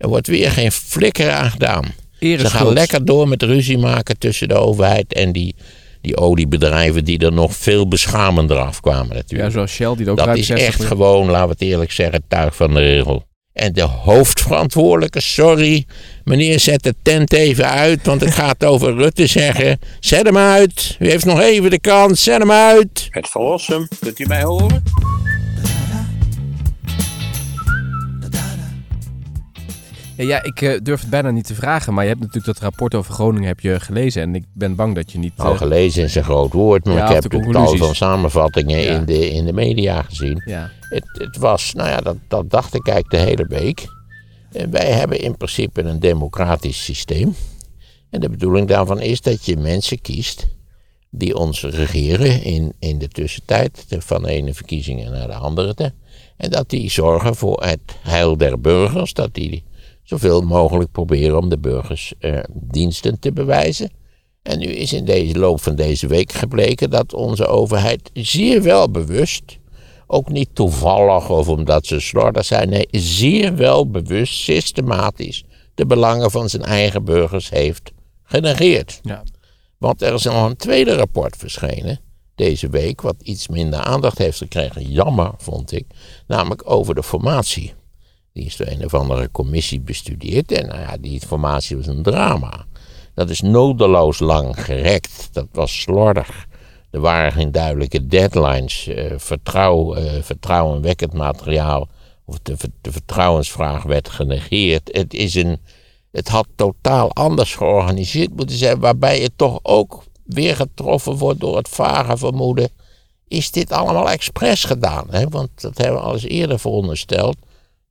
[0.00, 1.84] Er wordt weer geen flikker aan gedaan.
[2.20, 5.54] Ze gaan lekker door met ruzie maken tussen de overheid en die,
[6.00, 9.52] die oliebedrijven die er nog veel beschamender afkwamen Ja, natuurlijk.
[9.52, 12.56] zoals Shell, die ook dat is 60 echt gewoon, laten we het eerlijk zeggen, tuig
[12.56, 13.24] van de regel.
[13.52, 15.86] En de hoofdverantwoordelijke, sorry,
[16.24, 19.78] meneer zet de tent even uit, want het gaat over Rutte zeggen.
[20.00, 23.06] Zet hem uit, u heeft nog even de kans, zet hem uit.
[23.10, 24.82] Het verlossen, kunt u mij horen?
[30.20, 32.62] Ja, ja, ik eh, durf het bijna niet te vragen, maar je hebt natuurlijk dat
[32.62, 34.22] rapport over Groningen heb je gelezen.
[34.22, 35.32] En ik ben bang dat je niet...
[35.36, 37.94] Al eh, gelezen is een groot woord, maar Ja, ik heb de natuurlijk tal van
[37.94, 38.98] samenvattingen Ja.
[38.98, 40.42] in, de, in de media gezien.
[40.44, 40.70] ja.
[40.80, 43.86] Het, het was, nou ja, dat, dat dacht ik eigenlijk de hele week.
[44.52, 47.34] En wij hebben in principe een democratisch systeem.
[48.10, 50.48] En de bedoeling daarvan is dat je mensen kiest
[51.10, 55.92] die ons regeren in, in de tussentijd, van de ene verkiezingen naar de andere.
[56.36, 59.64] En dat die zorgen voor het heil der burgers, dat die
[60.10, 63.90] zoveel mogelijk proberen om de burgers eh, diensten te bewijzen.
[64.42, 68.90] En nu is in deze loop van deze week gebleken dat onze overheid zeer wel
[68.90, 69.58] bewust,
[70.06, 75.44] ook niet toevallig of omdat ze slordig zijn, nee, zeer wel bewust, systematisch
[75.74, 79.00] de belangen van zijn eigen burgers heeft genegeerd.
[79.02, 79.22] Ja.
[79.78, 82.00] Want er is nog een tweede rapport verschenen
[82.34, 84.92] deze week, wat iets minder aandacht heeft gekregen.
[84.92, 85.86] Jammer, vond ik.
[86.26, 87.74] Namelijk over de formatie.
[88.32, 90.52] Die is door een of andere commissie bestudeerd.
[90.52, 92.66] En nou ja, die formatie was een drama.
[93.14, 95.28] Dat is nodeloos lang gerekt.
[95.32, 96.46] Dat was slordig.
[96.90, 98.86] Er waren geen duidelijke deadlines.
[98.86, 101.88] eh, vertrouw, eh, vertrouwenwekkend materiaal.
[102.24, 104.90] Of de, de vertrouwensvraag werd genegeerd.
[104.92, 105.58] Het is een
[106.10, 111.56] het had totaal anders georganiseerd moeten zijn, waarbij je toch ook weer getroffen wordt door
[111.56, 112.70] het vage vermoeden.
[113.28, 115.06] Is dit allemaal expres gedaan?
[115.10, 115.28] Hè?
[115.28, 117.36] Want dat hebben we al eens eerder verondersteld.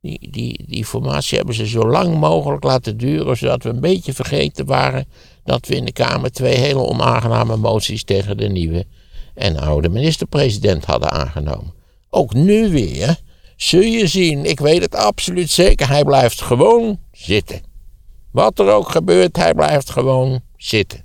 [0.02, 4.12] Die, die, die formatie hebben ze zo lang mogelijk laten duren, zodat we een beetje
[4.12, 5.06] vergeten waren
[5.44, 8.84] dat we in de Kamer twee hele onaangename moties tegen de nieuwe
[9.34, 11.74] en oude minister-president hadden aangenomen.
[12.10, 13.20] Ook nu weer
[13.56, 17.60] zul je zien, ik weet het absoluut zeker, hij blijft gewoon zitten.
[18.32, 21.04] Wat er ook gebeurt, hij blijft gewoon zitten.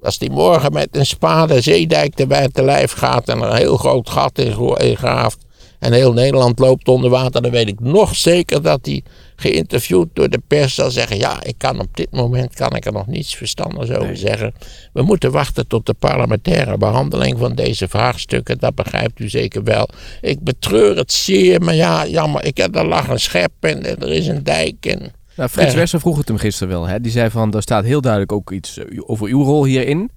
[0.00, 3.76] Als die morgen met een spade zeedijk erbij te lijf gaat en er een heel
[3.76, 5.45] groot gat in graaft
[5.86, 9.02] en heel Nederland loopt onder water, dan weet ik nog zeker dat hij
[9.36, 12.92] geïnterviewd door de pers zal zeggen, ja, ik kan op dit moment kan ik er
[12.92, 14.54] nog niets verstandigs over zeggen.
[14.92, 19.88] We moeten wachten tot de parlementaire behandeling van deze vraagstukken, dat begrijpt u zeker wel.
[20.20, 24.12] Ik betreur het zeer, maar ja, jammer, ik, er lag een schep en, en er
[24.12, 25.12] is een dijk en...
[25.36, 25.74] Nou, Frits.
[25.74, 26.86] Wester vroeg het hem gisteren wel.
[26.86, 27.00] Hè?
[27.00, 30.10] Die zei van, er staat heel duidelijk ook iets eh, over uw rol hierin.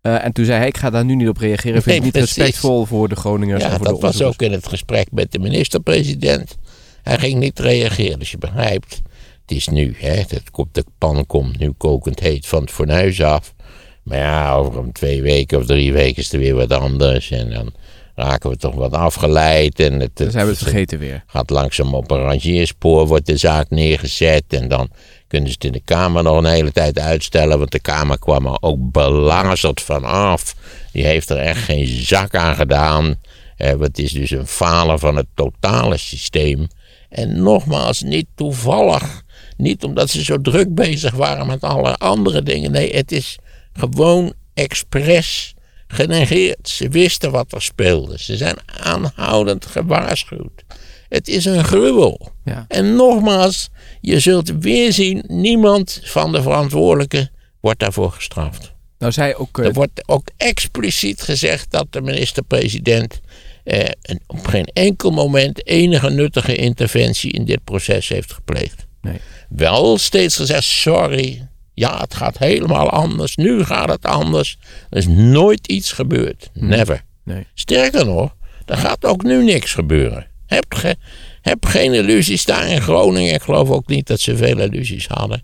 [0.00, 1.76] Eh, en toen zei hij, ik ga daar nu niet op reageren.
[1.76, 2.36] Ik vind Nee, het niet precies.
[2.36, 5.38] respectvol voor de Groningers en Ja, de dat was ook in het gesprek met de
[5.38, 6.56] minister-president.
[7.02, 9.00] Hij ging niet reageren, dus je begrijpt.
[9.46, 13.22] Het is nu, hè, het komt, de pan komt nu kokend heet van het fornuis
[13.22, 13.54] af.
[14.02, 17.30] Maar ja, over een twee weken of drie weken is er weer wat anders.
[17.30, 17.72] En dan
[18.14, 19.80] raken we toch wat afgeleid.
[19.80, 21.24] En het, Dan zijn we het vergeten weer.
[21.26, 24.44] gaat langzaam op een rangeerspoor, wordt de zaak neergezet.
[24.48, 24.90] En dan
[25.30, 27.58] kunnen ze het in de Kamer nog een hele tijd uitstellen.
[27.58, 30.54] Want de Kamer kwam er ook belazerd van af.
[30.92, 33.14] Die heeft er echt geen zak aan gedaan.
[33.56, 36.66] Het is dus een falen van het totale systeem.
[37.08, 39.22] En nogmaals, niet toevallig.
[39.56, 42.70] Niet omdat ze zo druk bezig waren met alle andere dingen.
[42.70, 43.38] Nee, het is
[43.72, 45.54] gewoon expres
[45.86, 46.68] genegeerd.
[46.68, 48.18] Ze wisten wat er speelde.
[48.18, 50.64] Ze zijn aanhoudend gewaarschuwd.
[51.10, 52.32] Het is een gruwel.
[52.44, 52.64] Ja.
[52.68, 53.68] En nogmaals,
[54.00, 58.72] je zult weer zien, niemand van de verantwoordelijken wordt daarvoor gestraft.
[58.98, 59.58] Nou ook...
[59.58, 63.20] eh, Er wordt ook expliciet gezegd dat de minister-president
[63.64, 63.88] eh,
[64.26, 68.86] op geen enkel moment enige nuttige interventie in dit proces heeft gepleegd.
[69.02, 69.20] nee.
[69.48, 74.58] Wel steeds gezegd, sorry, ja, het gaat helemaal anders, nu gaat het anders.
[74.90, 77.04] Er is nooit iets gebeurd, never.
[77.24, 77.46] Nee.
[77.54, 78.34] Sterker nog,
[78.66, 80.26] er gaat ook nu niks gebeuren.
[80.50, 80.96] Heb, ge,
[81.42, 83.34] heb geen illusies daar in Groningen.
[83.34, 85.42] Ik geloof ook niet dat ze veel illusies hadden.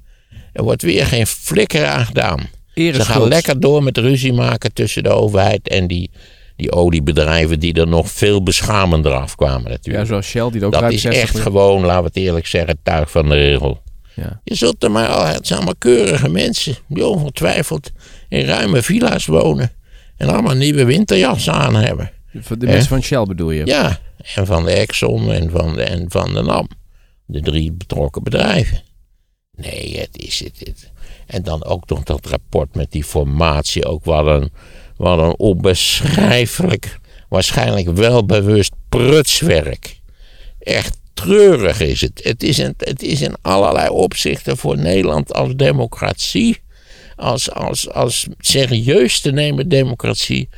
[0.53, 2.41] Er wordt weer geen flikker aan gedaan.
[2.75, 6.11] Ze gaan lekker door met ruzie maken tussen de overheid en die,
[6.56, 10.06] die oliebedrijven die er nog veel beschamender afkwamen Ja, natuurlijk.
[10.06, 13.11] zoals Shell, die ook dat is 60 echt gewoon, laten we het eerlijk zeggen, tuig
[13.11, 13.82] van de regel.
[14.14, 14.41] Ja.
[14.44, 17.91] Je zult er maar al, het zijn allemaal keurige mensen die ongetwijfeld
[18.29, 19.73] in ruime villa's wonen
[20.17, 22.11] en allemaal nieuwe winterjassen aan hebben.
[22.41, 23.67] Voor De mensen van Shell bedoel je?
[23.67, 24.00] Ja,
[24.35, 26.69] en van de Exxon en van de, en van de NAM.
[27.27, 28.83] De drie betrokken bedrijven.
[29.53, 30.59] Nee, het is het.
[30.59, 30.91] het.
[31.27, 33.85] En dan ook nog dat rapport met die formatie.
[33.85, 34.50] Ook wat een,
[34.97, 36.99] wat een onbeschrijfelijk,
[37.29, 40.00] waarschijnlijk wel bewust prutswerk.
[40.59, 42.21] Echt treurig is het.
[42.25, 46.61] Het is, in, het is in allerlei opzichten voor Nederland als democratie,
[47.17, 50.49] als, als, als serieus te nemen democratie,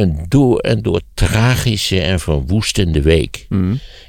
[0.00, 3.46] een door en door tragische en verwoestende week.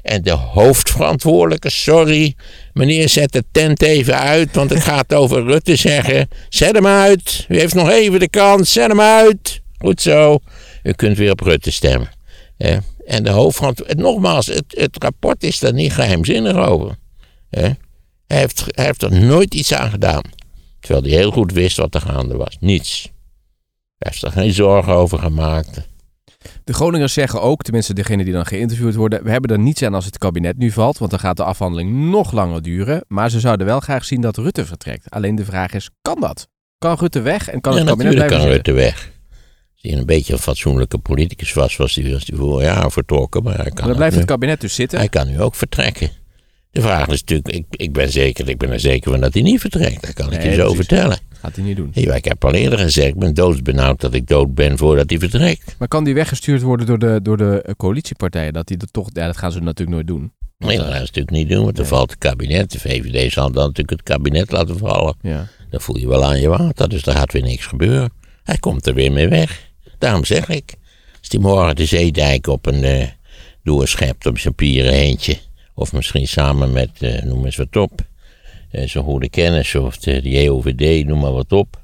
[0.02, 2.34] En de hoofdverantwoordelijke, sorry,
[2.72, 6.28] meneer zet de tent even uit, want het gaat over Rutte zeggen.
[6.48, 9.60] Zet hem uit, u heeft nog even de kans, zet hem uit.
[9.78, 10.38] Goed zo,
[10.82, 12.08] u kunt weer op Rutte stemmen.
[13.06, 16.96] En de hoofdverantwoordelijke, nogmaals, het, het rapport is daar niet geheimzinnig over.
[17.50, 17.76] Hij,
[18.26, 20.22] heeft, hij heeft er nooit iets aan gedaan.
[20.80, 22.56] Terwijl hij heel goed wist wat er gaande was.
[22.60, 23.11] Niets.
[24.02, 25.88] Hij heeft er geen zorgen over gemaakt.
[26.64, 29.94] De Groningers zeggen ook, tenminste degene die dan geïnterviewd worden, we hebben er niets aan
[29.94, 33.04] als het kabinet nu valt, want dan gaat de afhandeling nog langer duren.
[33.08, 35.10] Maar ze zouden wel graag zien dat Rutte vertrekt.
[35.10, 36.48] Alleen de vraag is, kan dat?
[36.78, 38.74] Kan Rutte weg en kan Ja, het kabinet natuurlijk blijven kan zitten?
[38.74, 39.10] Rutte weg.
[39.72, 43.42] Als hij een beetje een fatsoenlijke politicus was, was hij, was hij vorig jaar vertrokken.
[43.42, 44.98] Maar hij kan, Maar dan blijft nu, het kabinet dus zitten.
[44.98, 46.10] hij kan nu ook vertrekken.
[46.70, 49.42] De vraag is natuurlijk, ik, ik, ben zeker, ik ben er zeker van dat hij
[49.42, 50.02] niet vertrekt.
[50.02, 50.76] Dat kan ik je zo precies.
[50.76, 51.18] vertellen.
[51.42, 51.90] Gaat hij niet doen.
[51.92, 55.18] Ja, ik heb al eerder gezegd, ik ben doodsbenauwd dat ik dood ben voordat hij
[55.18, 55.74] vertrekt.
[55.78, 58.52] Maar kan die weggestuurd worden door de, door de coalitiepartijen?
[58.52, 60.32] Dat die er toch, ja, dat gaan ze natuurlijk nooit doen.
[60.58, 62.72] Nee, dat gaan ze natuurlijk niet doen, want dan valt het kabinet.
[62.72, 65.16] De VVD zal dan natuurlijk het kabinet laten vallen.
[65.20, 65.46] Ja.
[65.70, 68.12] Dan voel je wel aan je water, dus er gaat weer niks gebeuren.
[68.42, 69.70] Hij komt er weer mee weg.
[69.98, 70.74] Daarom zeg ik,
[71.18, 73.06] als die morgen de zeedijk op een eh
[73.62, 75.38] doorschept op zijn pieren eentje,
[75.74, 78.00] of misschien samen met, eh, noem eens wat op,
[78.72, 81.80] eh, zijn goede kennis of de, JOVD, noem maar wat op,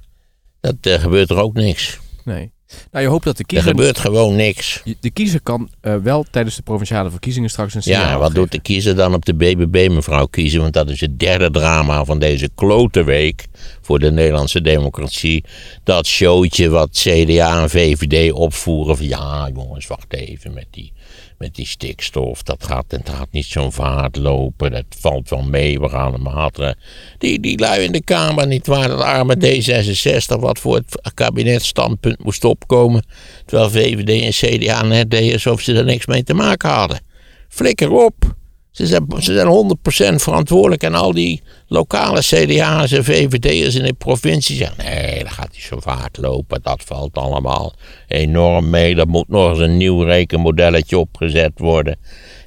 [0.61, 1.99] dat gebeurt er ook niks.
[2.25, 2.51] Nee.
[2.91, 3.69] Nou, je hoopt dat de Er kiezer...
[3.69, 4.83] gebeurt gewoon niks.
[5.01, 8.35] De kiezer kan eh, wel tijdens de provinciale verkiezingen straks een signaal Ja, wat geven.
[8.35, 10.61] doet de kiezer dan op de BBB, mevrouw kiezen?
[10.61, 13.47] Want dat is het derde drama van deze klote week
[13.81, 15.45] voor de Nederlandse democratie.
[15.85, 18.97] Dat showtje wat CDA en VVD opvoeren.
[18.97, 20.93] Van ja, jongens, wacht even met die,
[21.39, 22.43] met die stikstof.
[22.43, 24.71] Dat gaat, gaat niet zo'n vaart lopen.
[24.71, 25.81] Dat valt wel mee.
[25.81, 26.79] We gaan de maatregelen.
[27.19, 32.25] Die, die lui in de Kamer, niet waar, dat arme D66, wat voor het kabinetstandpunt
[32.25, 33.05] moest opkomen.
[33.45, 37.01] Terwijl VVD en CDA net deden alsof ze er niks mee te maken hadden.
[37.49, 38.38] Flikker op.
[38.79, 39.77] Ze zijn, ze zijn
[40.13, 40.83] 100% verantwoordelijk.
[40.83, 44.85] En al die lokale CDA's en VVD'ers in de provincie zeggen...
[44.85, 46.61] nee, dat gaat niet zo vaart lopen.
[46.63, 47.75] Dat valt allemaal
[48.09, 48.97] enorm mee.
[48.97, 51.97] Er moet nog eens een nieuw rekenmodelletje opgezet worden.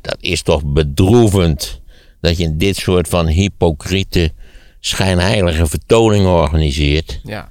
[0.02, 1.82] Dat is toch bedroevend...
[2.22, 4.32] dat je dit soort van hypocriete,
[4.80, 7.20] schijnheilige vertoningen organiseert.
[7.24, 7.50] Ja,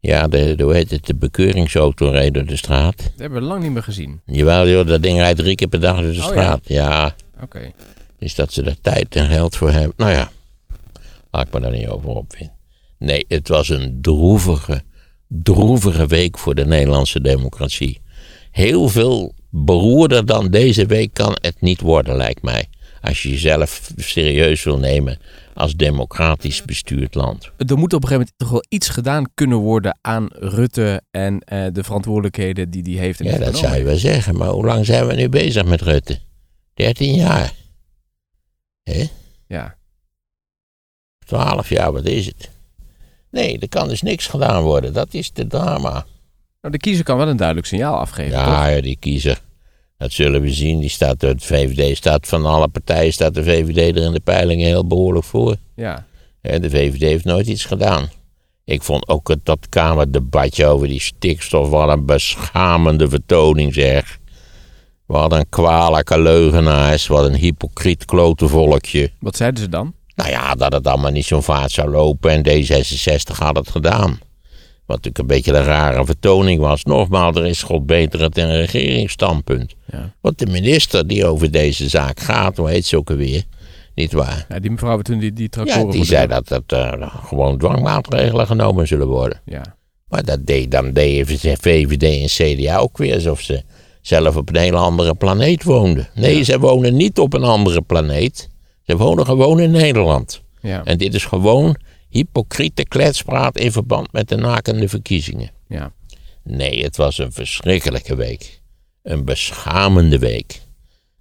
[0.00, 2.96] Ja, de, de, hoe heet het, de bekeuringsauto reed door de straat.
[2.96, 4.20] dat hebben we lang niet meer gezien.
[4.26, 6.30] Jawel, joh, dat ding rijdt drie keer per dag door de Oh, ja.
[6.30, 6.60] straat.
[6.62, 7.14] ja.
[7.42, 7.72] Oké.
[8.18, 9.92] Dus dat ze er tijd en geld voor hebben.
[9.96, 10.30] Nou ja,
[11.30, 12.56] laat ik me daar niet over opvinden.
[12.98, 14.82] Nee, het was een droevige,
[15.28, 18.00] droevige week voor de Nederlandse democratie.
[18.50, 22.68] Heel veel beroerder dan deze week kan het niet worden, lijkt mij.
[23.00, 25.18] Als je jezelf serieus wil nemen
[25.54, 27.50] als democratisch bestuurd land.
[27.56, 31.40] Er moet op een gegeven moment toch wel iets gedaan kunnen worden aan Rutte en
[31.40, 33.20] eh, de verantwoordelijkheden die hij heeft.
[33.20, 34.36] en Ja, dat zou je wel zeggen.
[34.36, 36.18] Maar hoe lang zijn we nu bezig met Rutte?
[36.74, 37.52] 13 jaar.
[39.46, 39.76] Ja.
[41.26, 42.50] 12 jaar, wat is het?
[43.30, 44.92] Nee, er kan dus niks gedaan worden.
[44.92, 46.06] Dat is de drama.
[46.60, 48.32] Nou, de kiezer kan wel een duidelijk signaal afgeven.
[48.32, 48.46] toch?
[48.46, 49.40] Ja, ja, die kiezer.
[49.96, 50.80] Dat zullen we zien.
[50.80, 54.66] Die staat, de VVD staat van alle partijen staat de VVD er in de peilingen
[54.66, 55.56] heel behoorlijk voor.
[55.74, 56.06] Ja.
[56.40, 58.08] De VVD heeft nooit iets gedaan.
[58.64, 64.18] Ik vond ook het, dat Kamerdebatje over die stikstof wat een beschamende vertoning zeg.
[65.08, 69.10] Wat een kwalijke leugenaars, wat een hypocriet klote volkje.
[69.20, 69.94] Wat zeiden ze dan?
[70.14, 74.18] Nou ja, dat het allemaal niet zo'n vaart zou lopen en D66 had het gedaan.
[74.86, 76.84] Wat natuurlijk een beetje een rare vertoning was.
[76.84, 79.74] Nogmaals, er is God beter het een regeringsstandpunt.
[79.92, 80.14] Ja.
[80.20, 83.42] Want de minister die over deze zaak gaat, hoe heet ze ook alweer?
[83.94, 84.46] Niet waar?
[84.48, 86.62] Ja, die mevrouw toen die, die Ja, die de- zei dat er
[87.00, 89.40] eh, gewoon dwangmaatregelen genomen zullen worden.
[89.44, 89.76] Ja.
[90.08, 91.26] Maar dat deed, dan deden
[91.58, 93.62] VVD en CDA ook weer alsof ze
[94.00, 96.08] zelf op een hele andere planeet woonden.
[96.14, 98.48] Nee, ze wonen niet op een andere planeet.
[98.82, 100.42] Ze wonen gewoon in Nederland.
[100.60, 100.84] Ja.
[100.84, 101.76] En dit is gewoon
[102.08, 105.50] hypocriete kletspraat in verband met de nakende verkiezingen.
[105.68, 105.92] ja.
[106.42, 108.60] Nee, het was een verschrikkelijke week.
[109.02, 110.60] Een beschamende week.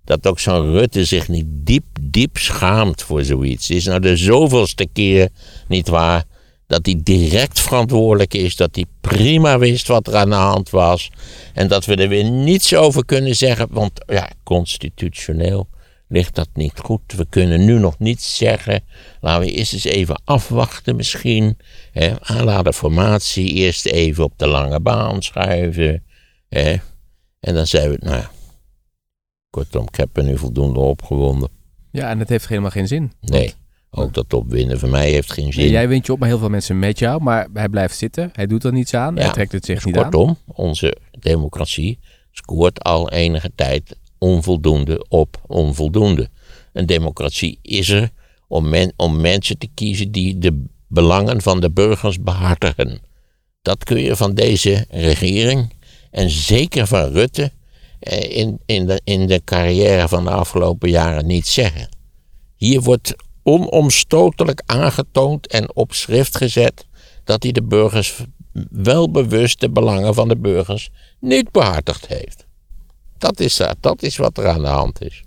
[0.04, 3.68] Dat ook zo'n Rutte zich niet diep, diep schaamt voor zoiets.
[3.68, 5.30] Het is nou de zoveelste keer,
[5.68, 6.24] niet waar,
[6.68, 8.56] dat hij direct verantwoordelijk is.
[8.56, 11.10] Dat hij prima wist wat er aan de hand was.
[11.54, 13.68] En dat we er weer niets over kunnen zeggen.
[13.70, 15.68] Want ja, constitutioneel
[16.08, 17.14] ligt dat niet goed.
[17.16, 18.84] We kunnen nu nog niets zeggen.
[19.22, 21.58] Laten we eerst eens even afwachten misschien.
[21.92, 26.04] Hè, à la de formatie eerst even op de lange baan schuiven.
[26.50, 26.76] Hè.
[27.40, 28.32] En dan zijn we, nou ja.
[29.50, 31.50] Kortom, ik heb me nu voldoende opgewonden.
[31.92, 33.12] Ja, en het heeft helemaal geen zin.
[33.22, 33.54] Nee,
[33.98, 35.62] ook dat opwinnen van mij heeft geen zin.
[35.64, 37.22] Nee, jij wint je op, maar heel veel mensen met jou.
[37.24, 38.30] Maar hij blijft zitten.
[38.34, 39.16] Hij doet er niets aan.
[39.16, 39.22] Ja.
[39.22, 40.04] Hij trekt het zich Dus niet aan.
[40.04, 42.00] kortom, onze democratie
[42.32, 46.30] scoort al enige tijd onvoldoende op onvoldoende.
[46.74, 48.10] Een democratie is er
[48.48, 53.00] om, men, om mensen te kiezen die de belangen van de burgers behartigen.
[53.62, 55.74] Dat kun je van deze regering
[56.12, 57.52] en zeker van Rutte
[58.00, 61.90] eh, in, in, de, in de carrière van de afgelopen jaren niet zeggen.
[62.56, 63.16] Hier wordt
[63.48, 66.88] onomstotelijk aangetoond en op schrift gezet
[67.24, 68.24] dat hij de burgers
[68.70, 70.90] wel bewust de belangen van de burgers
[71.20, 72.46] niet behartigd heeft.
[73.18, 75.24] Dat is, eh, dat is wat er aan de hand is.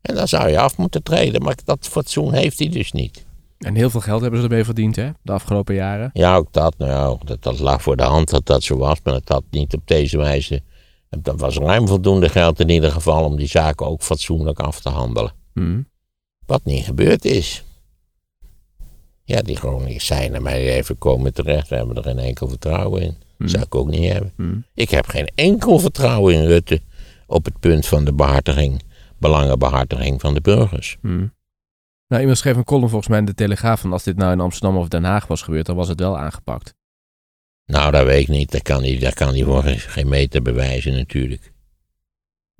[0.00, 3.24] En dan zou je af moeten treden, maar dat fatsoen heeft hij dus niet.
[3.58, 5.10] En heel veel geld hebben ze ermee verdiend, hè?
[5.22, 6.10] De afgelopen jaren.
[6.12, 9.14] Ja, ook dat, nou, dat, dat lag voor de hand dat dat zo was, maar
[9.14, 10.62] dat had niet op deze wijze.
[11.10, 14.88] Dat was ruim voldoende geld in ieder geval om die zaken ook fatsoenlijk af te
[14.88, 15.32] handelen.
[15.54, 15.80] Hm.
[16.46, 17.64] Wat niet gebeurd is.
[19.24, 21.68] Ja, die Groningers zijn er maar even komen terecht.
[21.68, 23.16] We hebben er geen enkel vertrouwen in.
[23.36, 23.48] Hm.
[23.48, 24.32] Zou ik ook niet hebben.
[24.36, 24.58] Hm.
[24.74, 26.80] Ik heb geen enkel vertrouwen in Rutte
[27.26, 28.82] op het punt van de behartiging,
[29.18, 30.96] belangenbehartiging van de burgers.
[31.00, 31.26] Hm.
[32.08, 34.40] Nou, iemand schreef een column volgens mij in de Telegraaf van als dit nou in
[34.40, 36.74] Amsterdam of Den Haag was gebeurd, dan was het wel aangepakt.
[37.66, 38.50] Nou, dat weet ik niet.
[38.50, 41.51] Dat kan hij, dat kan hij voor geen meter bewijzen natuurlijk.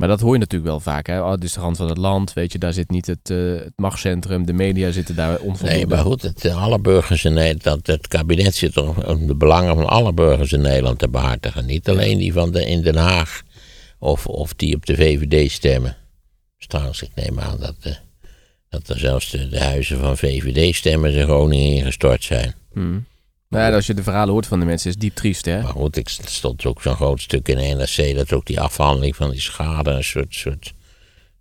[0.02, 1.22] Maar dat hoor je natuurlijk wel vaak, hè?
[1.22, 3.72] Oh, is de rand van het land, weet je, daar zit niet het, eh, het
[3.76, 5.74] machtscentrum, de media zitten daar onvoldoende.
[5.74, 9.34] Nee, maar goed, het, alle burgers in Nederland, dat het kabinet zit er om de
[9.34, 11.66] belangen van alle burgers in Nederland te behartigen.
[11.66, 13.42] Niet alleen die van de, in Den Haag
[13.98, 15.96] of, of die op de VVD stemmen.
[16.56, 17.92] Dus trouwens, ik neem aan dat, eh,
[18.68, 22.54] dat er zelfs de, de huizen van VVD-stemmers in Groningen ingestort zijn.
[22.72, 22.98] Hm.
[23.52, 25.62] Nou ja, als je de verhalen hoort van de mensen, is het diep triest, hè?
[25.62, 29.16] Maar goed, ik stond ook zo'n groot stuk in de NRC dat ook die afhandeling
[29.16, 30.72] van die schade een soort, soort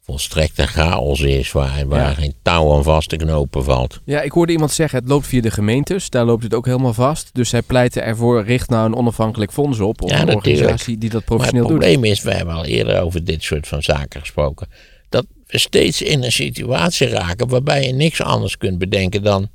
[0.03, 2.13] volstrekte chaos is, waar, waar Ja.
[2.13, 3.99] geen touw aan vast te knopen valt.
[4.05, 6.93] Ja, ik hoorde iemand zeggen, het loopt via de gemeentes, daar loopt het ook helemaal
[6.93, 7.29] vast.
[7.33, 10.47] Dus hij pleitte ervoor, richt nou een onafhankelijk fonds op, of Ja, een natuurlijk.
[10.47, 11.77] organisatie die dat Maar het professioneel doet.
[11.79, 14.67] probleem is, we hebben al eerder over dit soort van zaken gesproken,
[15.09, 19.49] dat we steeds in een situatie raken waarbij je niks anders kunt bedenken dan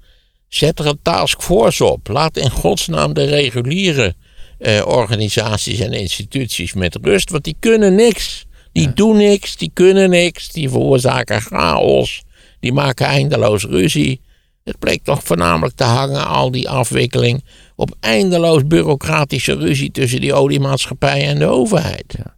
[0.56, 2.08] zet er een taskforce op.
[2.08, 4.14] Laat in godsnaam de reguliere
[4.58, 8.44] eh, organisaties en instituties met rust, want die kunnen niks.
[8.72, 12.22] Die doen niks, die kunnen niks, die veroorzaken chaos,
[12.60, 14.20] die maken eindeloos ruzie.
[14.64, 17.44] Het bleek toch voornamelijk te hangen, al die afwikkeling,
[17.76, 22.14] op eindeloos bureaucratische ruzie tussen die oliemaatschappij en de overheid.
[22.16, 22.36] Ja.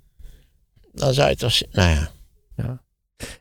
[0.92, 2.10] Dan zou je toch, nou ja,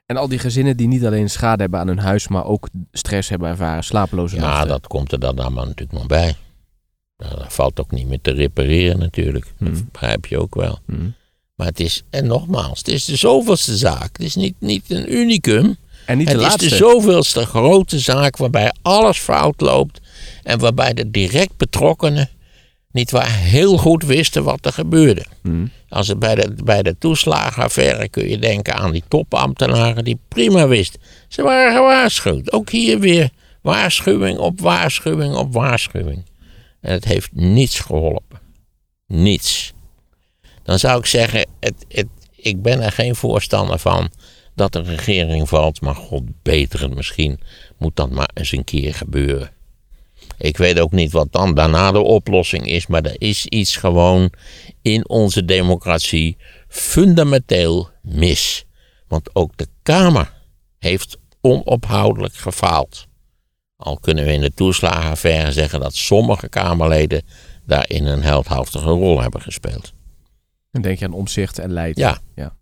[0.06, 3.30] En al die gezinnen die niet alleen schade hebben aan hun huis, maar ook stress
[3.30, 4.68] hebben ervaren, slapeloze ja, nachten.
[4.68, 6.36] dat komt er dan allemaal natuurlijk nog bij.
[7.18, 9.46] Nou, dat valt ook niet meer te repareren natuurlijk.
[9.60, 9.84] Dat Hm.
[9.92, 10.80] begrijp je ook wel.
[10.86, 10.94] Hm.
[11.56, 14.18] Maar het is, en nogmaals, het is de zoveelste zaak.
[14.18, 15.76] Het is niet, niet een unicum.
[16.06, 16.70] En niet het de is laatste.
[16.70, 20.00] de zoveelste grote zaak waarbij alles fout loopt.
[20.44, 22.30] En waarbij de direct betrokkenen
[22.92, 25.26] niet waar heel goed wisten wat er gebeurde.
[25.42, 25.68] Hm.
[25.90, 30.68] Als het bij de, bij de toeslagenaffaire kun je denken aan die topambtenaren die prima
[30.68, 31.02] wisten.
[31.28, 32.52] Ze waren gewaarschuwd.
[32.52, 33.30] Ook hier weer
[33.62, 36.26] waarschuwing op waarschuwing op waarschuwing.
[36.82, 38.40] En het heeft niets geholpen.
[39.08, 39.74] Niets.
[40.64, 44.10] Dan zou ik zeggen, het, het, ik ben er geen voorstander van
[44.56, 45.82] dat de regering valt.
[45.82, 47.40] Maar god beter het misschien
[47.78, 49.52] moet dat maar eens een keer gebeuren.
[50.38, 54.32] Ik weet ook niet wat dan daarna de oplossing is, maar er is iets gewoon
[54.82, 58.66] in onze democratie fundamenteel mis.
[59.08, 60.34] Want ook de Kamer
[60.78, 63.08] heeft onophoudelijk gefaald.
[63.76, 67.22] Al kunnen we in de toeslagenaffaire zeggen dat sommige Kamerleden
[67.66, 69.94] daarin een heldhaftige rol hebben gespeeld.
[70.72, 71.98] Dan denk je aan omzicht en leid.
[71.98, 72.20] Ja.
[72.36, 72.56] ja.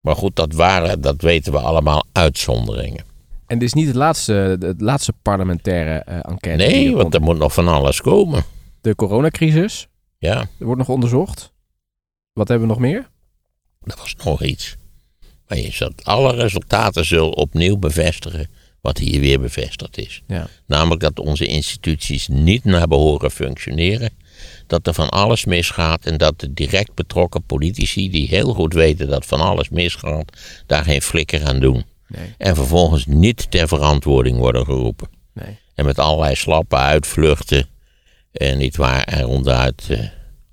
[0.00, 3.04] Maar goed, dat waren, dat weten we allemaal, uitzonderingen.
[3.46, 6.56] En dit is niet het laatste, het laatste parlementaire eh, enquête.
[6.56, 8.44] Nee, want er moet nog van alles komen.
[8.80, 9.86] De coronacrisis,
[10.18, 11.52] Ja, er wordt nog onderzocht.
[12.32, 13.12] Wat hebben we nog meer?
[13.84, 14.76] er was nog iets.
[15.48, 18.48] Maar je zult, alle resultaten zullen opnieuw bevestigen
[18.80, 20.22] wat hier weer bevestigd is.
[20.26, 20.46] Ja.
[20.66, 24.10] Namelijk dat onze instituties niet naar behoren functioneren.
[24.66, 29.08] Dat er van alles misgaat en dat de direct betrokken politici, die heel goed weten
[29.08, 30.32] dat van alles misgaat,
[30.66, 31.84] daar geen flikker aan doen.
[32.08, 35.08] Nee, En vervolgens niet ter verantwoording worden geroepen.
[35.32, 35.58] nee.
[35.74, 37.66] En met allerlei slappe uitvluchten
[38.32, 39.98] en niet waar er onderuit eh,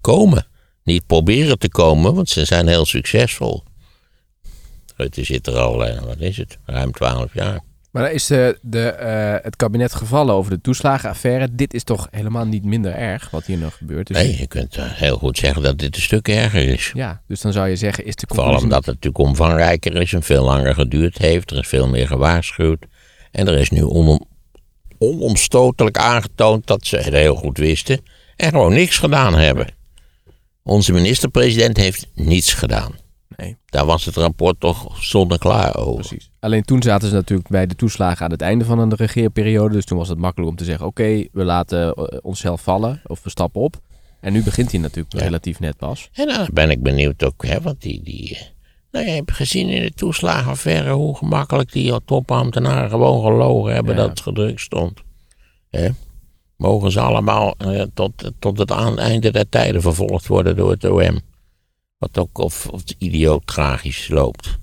[0.01, 0.45] komen.
[0.83, 3.63] Niet proberen te komen, want ze zijn heel succesvol.
[4.95, 7.59] Rutte zit er al, eh, wat is het, ruim twaalf jaar.
[7.91, 11.47] Maar dan is de, de, eh, het kabinet gevallen over de toeslagenaffaire.
[11.51, 14.07] Dit is toch helemaal niet minder erg wat hier nog gebeurt.
[14.07, 16.91] Dus Nee, je kunt eh, heel goed zeggen dat dit een stuk erger is.
[16.93, 18.69] Ja, dus dan zou je zeggen, is de Vooral conclusie...
[18.69, 21.51] omdat het natuurlijk omvangrijker is en veel langer geduurd heeft.
[21.51, 22.85] Er is veel meer gewaarschuwd.
[23.31, 24.25] En er is nu onom,
[24.97, 28.01] onomstotelijk aangetoond dat ze het heel goed wisten.
[28.35, 29.67] En gewoon niks gedaan hebben.
[30.63, 33.00] Onze minister-president heeft niets gedaan.
[33.37, 35.93] Nee, Daar was het rapport toch zonneklaar over.
[36.07, 36.31] precies.
[36.39, 39.73] Alleen toen zaten ze natuurlijk bij de toeslagen aan het einde van een regeerperiode.
[39.73, 43.23] Dus toen was het makkelijk om te zeggen, oké, we laten eh, onszelf vallen of
[43.23, 43.79] we stappen op.
[44.19, 45.21] En nu begint hij natuurlijk Ja.
[45.23, 46.09] relatief net pas.
[46.13, 48.41] En dan ben ik benieuwd ook, hè, want die, die, eh,
[48.91, 54.01] nou, je hebt gezien in de toeslagenaffaire hoe gemakkelijk die topambtenaren gewoon gelogen hebben Ja.
[54.01, 54.99] dat het gedrukt stond.
[55.69, 55.89] Hè?
[56.57, 60.83] Mogen ze allemaal eh, tot, tot het aan- einde der tijden vervolgd worden door het
[60.85, 61.19] OM.
[62.01, 64.57] Wat ook of, of het idioot tragisch loopt.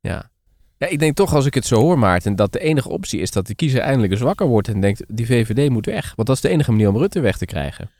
[0.00, 0.30] Ja.
[0.78, 3.30] ja, ik denk toch als ik het zo hoor, Maarten, dat de enige optie is
[3.30, 6.12] dat de kiezer eindelijk eens wakker wordt en denkt, die VVD moet weg.
[6.16, 7.90] Want dat is de enige manier om Rutte weg te krijgen.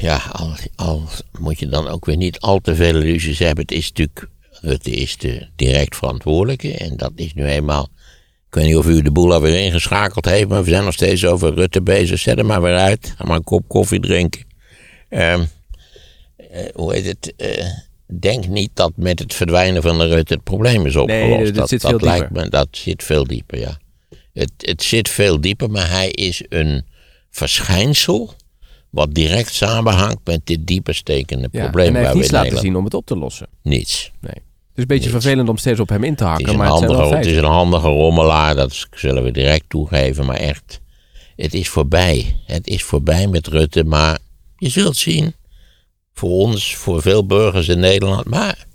[0.00, 3.64] Ja, al, al moet je dan ook weer niet al te veel illusies hebben.
[3.64, 6.76] Het is natuurlijk, Rutte is de direct verantwoordelijke.
[6.76, 7.88] En dat is nu eenmaal,
[8.48, 11.26] ik weet niet of u de boel alweer ingeschakeld heeft, maar we zijn nog steeds
[11.26, 12.18] over Rutte bezig.
[12.18, 13.14] Zet hem maar weer uit.
[13.16, 14.44] Ga maar een kop koffie drinken.
[15.08, 15.46] Ehm, eh,
[16.74, 17.32] hoe heet het?
[17.36, 17.66] eh,
[18.20, 21.44] denk niet dat met het verdwijnen van de Rutte het probleem is opgelost.
[21.46, 22.42] dat dat zit dat veel lijkt dieper.
[22.44, 23.78] me, dat zit veel dieper, ja.
[24.32, 26.84] Het, het zit veel dieper, maar hij is een
[27.30, 28.34] verschijnsel
[28.90, 31.60] wat direct samenhangt met dit dieper stekende Ja.
[31.62, 33.46] probleem en hij waar heeft niets laten Nederland zien om het op te lossen.
[33.62, 34.10] niets.
[34.20, 34.32] Nee.
[34.32, 34.40] Het
[34.74, 35.22] is een beetje Niets.
[35.24, 37.36] vervelend om steeds op hem in te Het hakken, een maar het handige, het is
[37.36, 40.80] een handige rommelaar, dat zullen we direct toegeven, maar echt,
[41.36, 42.36] het is voorbij.
[42.46, 44.18] Het is voorbij met Rutte, maar
[44.56, 45.34] je zult zien,
[46.12, 48.66] voor ons, voor veel burgers in Nederland, maar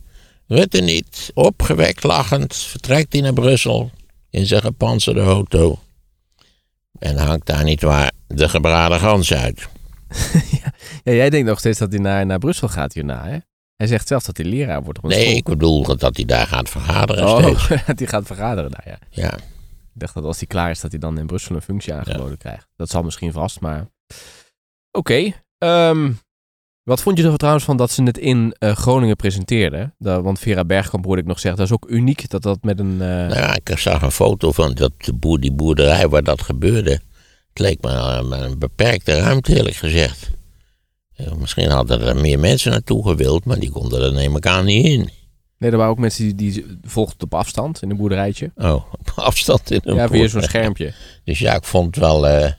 [0.48, 3.92] Rutte niet, opgewekt lachend, vertrekt hij naar Brussel
[4.30, 5.80] in zijn gepantserde auto
[7.00, 9.68] en hangt daar niet waar de gebraden gans uit.
[11.04, 13.38] Ja, jij denkt nog steeds dat hij naar, naar Brussel gaat hierna, hè?
[13.76, 15.36] Hij zegt zelfs dat hij leraar wordt Nee, school.
[15.38, 17.68] ik bedoel dat hij daar gaat vergaderen Oh, steeds.
[17.88, 19.00] dat hij gaat vergaderen daar, ja.
[19.10, 19.34] Ja.
[19.38, 22.38] Ik dacht dat als hij klaar is, dat hij dan in Brussel een functie aangeboden
[22.38, 22.68] krijgt.
[22.76, 23.88] Dat zal misschien vast, maar...
[24.92, 25.32] Oké.
[25.58, 26.12] ehm,
[26.88, 29.94] wat vond je er trouwens van dat ze het in eh, Groningen presenteerden?
[29.98, 32.80] Da- want Vera Bergkamp hoorde ik nog zeggen, dat is ook uniek dat dat met
[32.80, 32.92] een...
[33.02, 36.42] eh, Nou ja, ik zag een foto van dat, de boer, die boerderij waar dat
[36.42, 36.92] gebeurde.
[37.50, 40.30] Het leek me een, een beperkte ruimte, eerlijk gezegd.
[41.38, 44.86] Misschien hadden er meer mensen naartoe gewild, maar die konden er neem ik aan niet
[44.86, 45.10] in.
[45.58, 48.52] Nee, er waren ook mensen die, die volgden op afstand in een boerderijtje.
[48.56, 50.94] Oh, op afstand in een ja, via zo'n schermpje.
[51.24, 52.52] Dus ja, ik vond het wel, eh,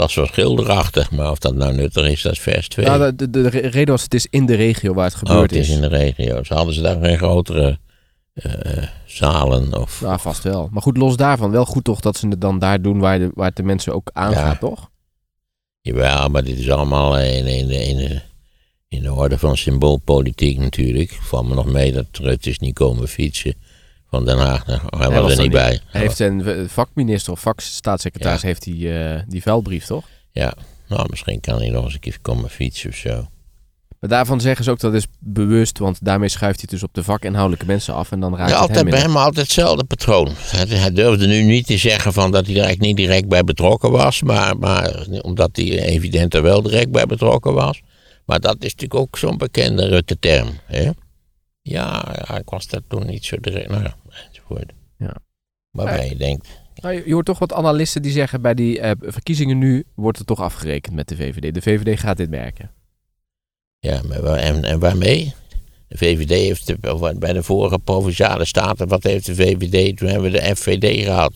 [0.00, 2.86] het was wel schilderachtig, maar of dat nou nuttig is, dat is vers 2.
[2.86, 5.50] Nou, de, de, de reden was, het is in de regio waar het oh, gebeurd
[5.50, 5.74] het is is.
[5.74, 6.44] in de regio.
[6.44, 7.78] Ze hadden ze daar geen grotere
[8.34, 10.00] eh, zalen of...
[10.00, 10.68] Nou, vast wel.
[10.72, 13.30] Maar goed, los daarvan, wel goed toch dat ze het dan daar doen waar, de,
[13.34, 14.58] waar het de mensen ook aangaat, Ja.
[14.68, 14.90] toch?
[15.80, 18.20] Jawel, maar dit is allemaal in, in, de- in,
[18.88, 21.10] in de orde van symboolpolitiek natuurlijk.
[21.10, 23.54] Ik val me nog mee dat Rutte is niet komen fietsen
[24.10, 24.64] van Den Haag.
[24.66, 24.78] hij
[25.10, 25.80] was, was er niet bij.
[25.86, 28.46] Hij heeft een vakminister of vakstaatssecretaris Ja.
[28.46, 30.04] heeft die, eh, die vuilbrief, toch?
[30.32, 30.54] Ja,
[30.88, 33.26] nou misschien kan hij nog eens een keer komen fietsen of zo.
[34.00, 37.04] Maar daarvan zeggen ze ook dat is bewust, want daarmee schuift hij dus op de
[37.04, 40.28] vakinhoudelijke mensen af en dan raakt Ja, het altijd hem bij hem altijd hetzelfde patroon.
[40.36, 43.44] Hij, hij durfde nu niet te zeggen van dat hij er eigenlijk niet direct bij
[43.44, 44.22] betrokken was.
[44.22, 47.80] Maar, maar omdat hij evident er wel direct bij betrokken was.
[48.24, 50.48] Maar dat is natuurlijk ook zo'n bekende Rutte-term.
[50.68, 53.68] Ja, ja, ik was daar toen niet zo direct.
[53.68, 53.94] Nou ja,
[54.98, 55.16] Ja.
[55.70, 58.90] Waarbij je denkt, Nou, je je hoort toch wat analisten die zeggen bij die eh,
[59.00, 61.54] verkiezingen nu wordt er toch afgerekend met de VVD.
[61.54, 62.70] De VVD gaat dit merken.
[63.78, 65.34] ja, maar waar- en, en waarmee?
[65.88, 69.96] De VVD heeft de- bij de vorige provinciale staten, wat heeft de VVD?
[69.96, 71.32] Toen hebben we de FVD gehad.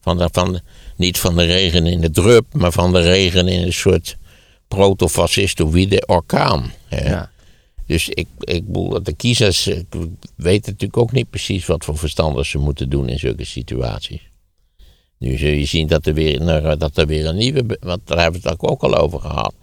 [0.00, 0.60] Van de, van
[0.96, 4.16] niet van de regen in de drup, maar van de regen in een soort
[4.68, 6.72] protofascistoïde orkaan.
[6.88, 7.08] Hè?
[7.08, 7.30] Ja.
[7.86, 9.78] Dus ik, ik bedoel, dat de kiezers eh,
[10.36, 14.30] weten natuurlijk ook niet precies wat voor verstandig ze moeten doen in zulke situaties.
[15.18, 18.20] Nu zul je zien dat er weer, nou, dat er weer een nieuwe, want daar
[18.20, 19.54] hebben we het ook al over gehad.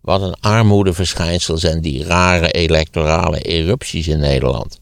[0.00, 4.78] Wat een armoedeverschijnsel zijn die rare electorale erupties in Nederland.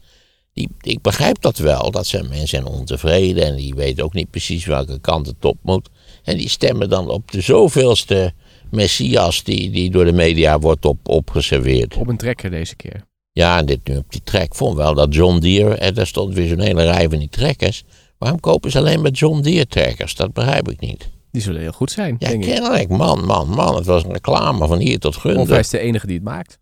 [0.53, 4.65] Die, ik begrijp dat wel, dat zijn mensen ontevreden en die weten ook niet precies
[4.65, 5.89] welke kant het op moet.
[6.23, 8.33] En die stemmen dan op de zoveelste
[8.71, 11.95] messias die, die door de media wordt op, opgeserveerd.
[11.95, 13.01] Op een trekker deze keer.
[13.31, 14.55] Ja, en dit nu op die trek.
[14.55, 17.83] Vond wel dat John Deere, en daar stond weer zo'n hele rij van die trekkers.
[18.17, 20.15] Waarom kopen ze alleen maar John Deere trekkers?
[20.15, 21.09] Dat begrijp ik niet.
[21.31, 22.49] Die zullen heel goed zijn, Ja, denk ik.
[22.53, 23.75] kennelijk, man, man, man.
[23.75, 26.57] Het was een reclame van hier tot Of hij is de enige die het maakt.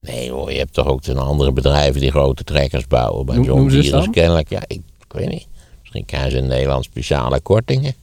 [0.00, 3.26] Nee hoor, je hebt toch ook een andere bedrijven die grote trekkers bouwen.
[3.26, 5.46] Noem- John Deere is kennelijk, ja, ik, ik weet niet.
[5.80, 7.94] Misschien krijgen ze in Nederland speciale kortingen.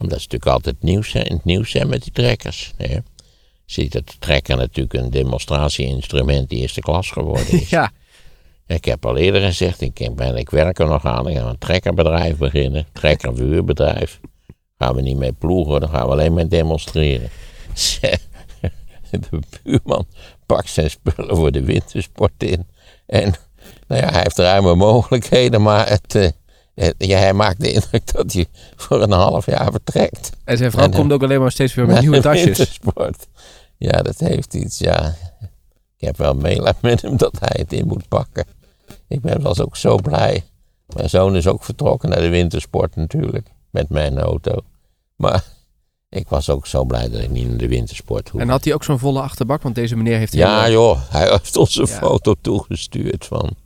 [0.00, 2.72] Omdat ze natuurlijk altijd nieuws zijn, in het nieuws zijn met die trekkers.
[2.76, 2.92] Hè.
[2.94, 3.02] Je
[3.64, 7.68] ziet dat de trekker natuurlijk een demonstratieinstrument die eerste klas geworden is.
[7.78, 7.90] Ja,
[8.66, 11.28] Ik heb al eerder gezegd, ik, ben, ik werk er nog aan.
[11.28, 12.86] Ik ga een trekkerbedrijf beginnen.
[13.00, 14.20] Trekkerverhuurbedrijf.
[14.78, 17.28] Gaan we niet mee ploegen, dan gaan we alleen mee demonstreren.
[19.10, 20.06] De buurman
[20.46, 22.66] pakt zijn spullen voor de wintersport in.
[23.06, 23.34] En
[23.88, 26.34] nou ja, hij heeft ruime mogelijkheden, maar het, eh, het-
[26.98, 30.30] ja, hij maakt de indruk dat hij voor een half jaar vertrekt.
[30.44, 32.78] en zijn vrouw En, eh, komt ook alleen maar steeds weer met nieuwe tasjes.
[33.76, 35.14] Ja, dat heeft iets, ja.
[35.96, 38.44] Ik heb wel meelijden met hem dat hij het in moet pakken.
[39.08, 40.44] Ik ben was ook zo blij.
[40.86, 43.48] Mijn zoon is ook vertrokken naar de wintersport natuurlijk.
[43.70, 44.60] Met mijn auto.
[45.16, 45.44] Maar
[46.08, 48.40] ik was ook zo blij dat ik niet naar de wintersport hoef.
[48.40, 49.62] En had hij ook zo'n volle achterbak?
[49.62, 50.32] Want deze meneer heeft...
[50.32, 51.96] Ja joh, hij heeft ons een Ja.
[51.98, 53.56] foto toegestuurd van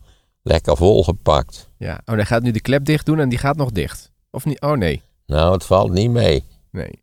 [0.43, 1.69] lekker volgepakt.
[1.85, 2.01] Ja.
[2.05, 4.13] Oh, hij gaat nu de klep dicht doen en die gaat nog dicht.
[4.31, 4.61] Of niet?
[4.61, 5.03] Oh, nee.
[5.27, 6.45] Nou, het valt niet mee.
[6.71, 6.91] Nee.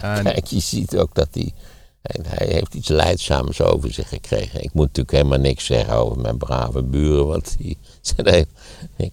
[0.00, 0.22] Ah.
[0.22, 1.52] Kijk, je ziet ook dat hij,
[2.02, 2.46] hij...
[2.46, 4.62] Heeft iets leidzaams over zich gekregen.
[4.62, 7.26] Ik moet natuurlijk helemaal niks zeggen over mijn brave buren.
[7.26, 7.78] Want die
[8.16, 8.46] zijn.
[8.96, 9.12] Ik,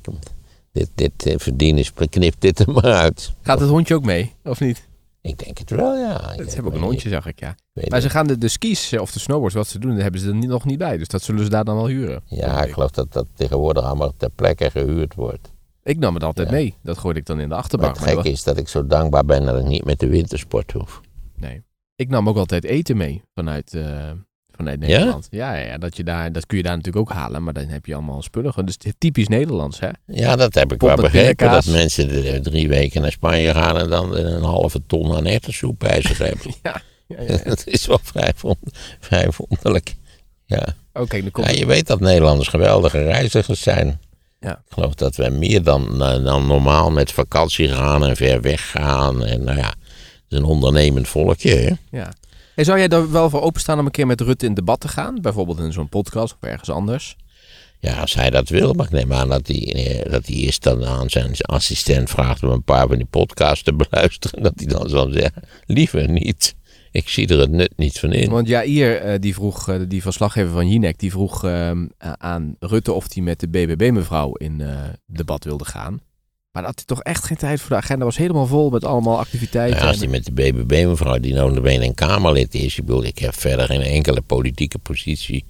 [0.71, 3.33] dit, dit eh, verdienen, knip dit er maar uit.
[3.41, 4.33] Gaat het hondje ook mee?
[4.43, 4.87] Of niet?
[5.21, 6.31] Ik denk het wel, ja.
[6.31, 7.55] Ze weet hebben ook een hondje, zag ik, ja.
[7.87, 10.27] Maar ze gaan de, de skis of de snowboards, wat ze doen, daar hebben ze
[10.27, 10.97] er niet- nog niet bij.
[10.97, 12.21] Dus dat zullen ze daar dan wel huren.
[12.25, 15.51] Ja, ik geloof dat dat tegenwoordig allemaal ter plekke gehuurd wordt.
[15.83, 16.53] Ik nam het altijd Ja.
[16.55, 16.75] mee.
[16.83, 17.91] Dat gooide ik dan in de achterbank.
[17.95, 20.07] het Maar dat gekke is dat ik zo dankbaar ben dat ik niet met de
[20.07, 21.01] wintersport hoef.
[21.35, 21.63] nee.
[21.95, 24.11] Ik nam ook altijd eten mee vanuit, eh,
[24.55, 24.79] vanuit?
[24.79, 25.27] Nederland.
[25.31, 27.67] Ja, ja, ja, dat, je daar, dat kun je daar natuurlijk ook halen, maar dan
[27.67, 28.65] heb je allemaal spullen.
[28.65, 29.89] Dus typisch Nederlands, hè?
[30.05, 31.51] Ja, dat heb ik wel begrepen.
[31.51, 35.79] Dat mensen de- drie weken naar Spanje gaan en dan een halve ton aan erwtensoep
[35.79, 36.53] bij zich hebben.
[36.63, 36.81] Ja.
[37.07, 37.37] ja, ja.
[37.49, 38.33] dat is wel vrij,
[38.99, 39.95] vrij wonderlijk.
[40.45, 40.65] Ja.
[41.31, 43.99] Komt ja, je weet dat Nederlanders geweldige reizigers zijn.
[44.39, 44.51] Ja.
[44.51, 48.71] Ik geloof dat wij meer dan, eh, dan normaal met vakantie gaan en ver weg
[48.71, 49.25] gaan.
[49.25, 49.77] En nou ja, het
[50.29, 51.55] is een ondernemend volkje.
[51.55, 51.97] Hè?
[51.97, 52.13] Ja.
[52.55, 54.87] Hey, zou jij daar wel voor openstaan om een keer met Rutte in debat te
[54.87, 55.21] gaan?
[55.21, 57.15] Bijvoorbeeld in zo'n podcast of ergens anders?
[57.79, 60.63] Ja, als hij dat wil, maar ik neem aan dat hij, eh, dat hij eerst
[60.63, 64.43] dan aan zijn assistent vraagt om een paar van die podcasts te beluisteren.
[64.43, 66.55] Dat hij dan zal zeggen, liever niet.
[66.91, 68.29] Ik zie er het nut niet van in.
[68.29, 72.91] Want Jair, eh, die vroeg, eh, die verslaggever van Jinek, die vroeg ehm, aan Rutte
[72.91, 74.63] of hij met de BBB-mevrouw in
[75.05, 76.01] debat wilde gaan.
[76.51, 77.69] Maar dat had hij toch echt geen tijd voor.
[77.69, 79.79] De agenda was helemaal vol met allemaal activiteiten.
[79.79, 82.77] Ja, als hij met de BBB-mevrouw, die notabene een Kamerlid is.
[82.77, 85.45] Ik bedoel, ik heb verder geen enkele politieke positie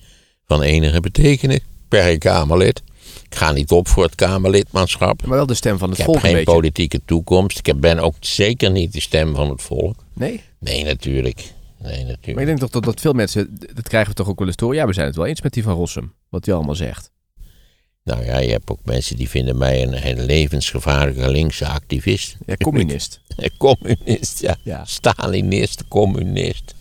[0.47, 2.81] van enige betekenis per Kamerlid.
[3.29, 5.21] Ik ga niet op voor het Kamerlidmaatschap.
[5.25, 6.51] Maar wel de stem van Ik het heb volk een geen beetje.
[6.51, 7.67] politieke toekomst.
[7.67, 10.03] Ik ben ook zeker niet de stem van het volk.
[10.13, 10.41] Nee?
[10.59, 11.37] Nee, natuurlijk.
[11.79, 12.39] Nee, Maar natuurlijk.
[12.39, 14.75] ik denk toch dat, dat veel mensen, dat krijgen we toch ook wel eens door.
[14.75, 16.13] Ja, we zijn het wel eens met die van Rossum.
[16.29, 17.11] Wat hij allemaal zegt.
[18.03, 22.35] Nou ja, je hebt ook mensen die vinden mij een, een levensgevaarlijke linkse activist.
[22.45, 23.19] Ja, communist.
[23.37, 24.55] Een communist, ja.
[24.63, 24.85] Ja.
[24.85, 26.73] Stalinist, communist.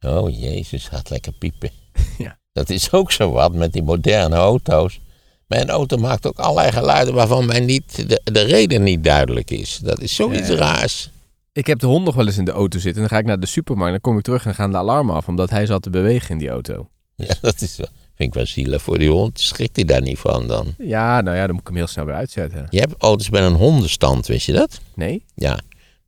[0.00, 1.70] Oh jezus, gaat lekker piepen.
[2.18, 2.38] Ja.
[2.52, 5.00] Dat is ook zo wat met die moderne auto's.
[5.46, 9.78] Mijn auto maakt ook allerlei geluiden waarvan mij niet de, de reden niet duidelijk is.
[9.82, 10.54] Dat is zoiets Ja.
[10.54, 11.10] raars.
[11.52, 13.02] Ik heb de hond nog wel eens in de auto zitten.
[13.02, 13.92] En dan ga ik naar de supermarkt.
[13.92, 15.28] Dan kom ik terug en gaan de alarmen af.
[15.28, 16.88] Omdat hij zat te bewegen in die auto.
[17.16, 17.88] Ja, dat is wel,
[18.20, 19.40] vind ik wel zielig voor die hond.
[19.40, 20.74] Schrikt hij daar niet van dan?
[20.78, 22.66] Ja, nou ja, dan moet ik hem heel snel weer uitzetten.
[22.70, 24.80] Je hebt auto's met een hondenstand, wist je dat?
[24.94, 25.24] Nee?
[25.34, 25.58] Ja,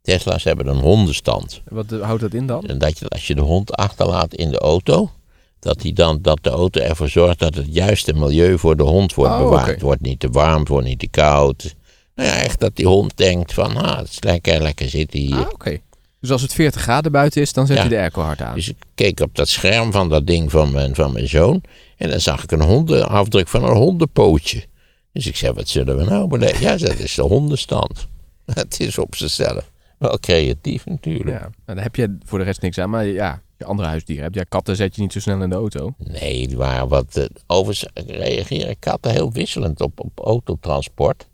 [0.03, 1.63] Tesla's hebben een hondenstand.
[1.69, 2.67] Wat eh, houdt dat in dan?
[2.67, 5.11] En dat je, als je de hond achterlaat in de auto,
[5.59, 9.15] dat, die dan, dat de auto ervoor zorgt dat het juiste milieu voor de hond
[9.15, 9.67] wordt Oh, bewaard.
[9.67, 11.75] Het wordt niet te warm, het wordt niet te koud.
[12.15, 15.37] Nou ja, echt dat die hond denkt van, ah, het is lekker, lekker zitten hier.
[15.37, 15.81] Ah, oké.
[16.23, 17.83] Dus als het 40 graden buiten is, dan zet Ja.
[17.83, 18.55] je de airco hard aan.
[18.55, 21.63] Dus ik keek op dat scherm van dat ding van mijn, van mijn zoon.
[21.97, 24.65] En dan zag ik een hondenafdruk van een hondenpootje.
[25.13, 26.61] Dus ik zei, wat zullen we nou beleven?
[26.61, 28.07] Ja, dat is de hondenstand.
[28.55, 29.71] Het is op zichzelf.
[29.99, 31.29] Wel creatief natuurlijk.
[31.31, 32.91] Ja, nou, dan heb je voor de rest niks aan.
[32.91, 34.37] Maar ja, je andere huisdieren hebt.
[34.37, 35.95] Ja, katten zet je niet zo snel in de auto.
[35.99, 37.17] Nee, waren wat.
[37.17, 41.29] eh, overigens reageren katten heel wisselend op, op autotransport.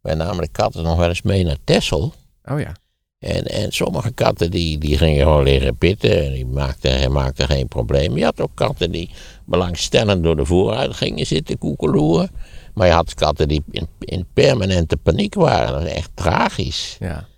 [0.00, 2.12] Wij namen de katten nog wel eens mee naar Texel.
[2.44, 2.72] Oh ja.
[3.20, 6.24] En, en sommige katten die, die gingen gewoon liggen pitten.
[6.24, 8.16] En die maakten, maakten geen probleem.
[8.16, 9.10] Je had ook katten die
[9.44, 12.30] belangstellend door de vooruit gingen zitten koekeloeren.
[12.74, 15.72] Maar je had katten die in, in permanente paniek waren.
[15.72, 16.96] Dat is echt tragisch.
[17.00, 17.28] Ja.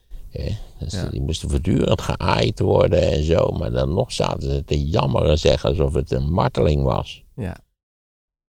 [0.78, 1.08] Dus Ja.
[1.10, 3.50] Die moesten voortdurend geaaid worden en zo.
[3.50, 7.22] Maar dan nog zaten ze te jammeren, zeggen alsof het een marteling was.
[7.36, 7.56] ja.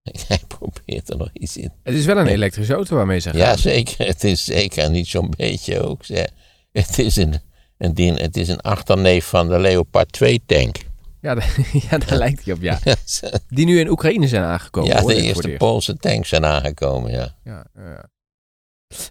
[0.27, 1.71] Hij probeert er nog iets in.
[1.83, 3.37] Het is wel een elektrische auto waarmee ze gaan.
[3.37, 4.05] Ja, zeker.
[4.07, 6.05] Het is zeker niet zo'n beetje ook.
[6.05, 6.27] zeg.
[6.81, 7.35] Het is een,
[7.77, 10.75] een, het is een achterneef van de Leopard 2 tank.
[11.21, 11.45] Ja, da-
[11.89, 12.79] ja, daar lijkt hij op, ja.
[13.47, 14.89] Die nu in Oekraïne zijn aangekomen.
[14.89, 15.55] ja, hoor de eerste.
[15.57, 17.35] Poolse tanks zijn aangekomen, ja.
[17.43, 18.05] Ja, ja.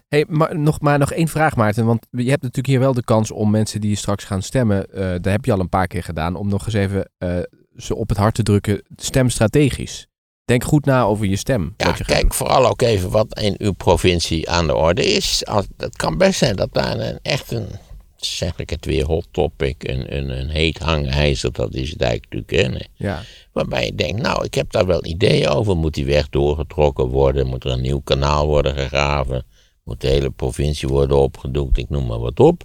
[0.07, 1.85] Hey, maar nog, maar nog één vraag, Maarten.
[1.85, 4.99] Want je hebt natuurlijk hier wel de kans om mensen die straks gaan stemmen, eh
[5.21, 7.37] daar heb je al een paar keer gedaan, om nog eens even eh,
[7.75, 10.07] ze op het hart te drukken, stem strategisch.
[10.45, 11.73] Denk goed na over je stem.
[11.77, 15.45] Ja, je kijk vooral ook even wat in uw provincie aan de orde is.
[15.45, 17.67] Als, het kan best zijn dat daar een, echt een,
[18.15, 22.33] zeg ik het weer, hot topic, een, een, een heet hangijzer, dat is het eigenlijk
[22.33, 22.87] natuurlijk.
[22.93, 23.21] Ja.
[23.51, 25.75] Waarbij je denkt, nou, ik heb daar wel ideeën over.
[25.77, 27.47] Moet die weg doorgetrokken worden?
[27.47, 29.45] Moet er een nieuw kanaal worden gegraven?
[29.83, 31.77] Moet de hele provincie worden opgedoekt?
[31.77, 32.63] Ik noem maar wat op.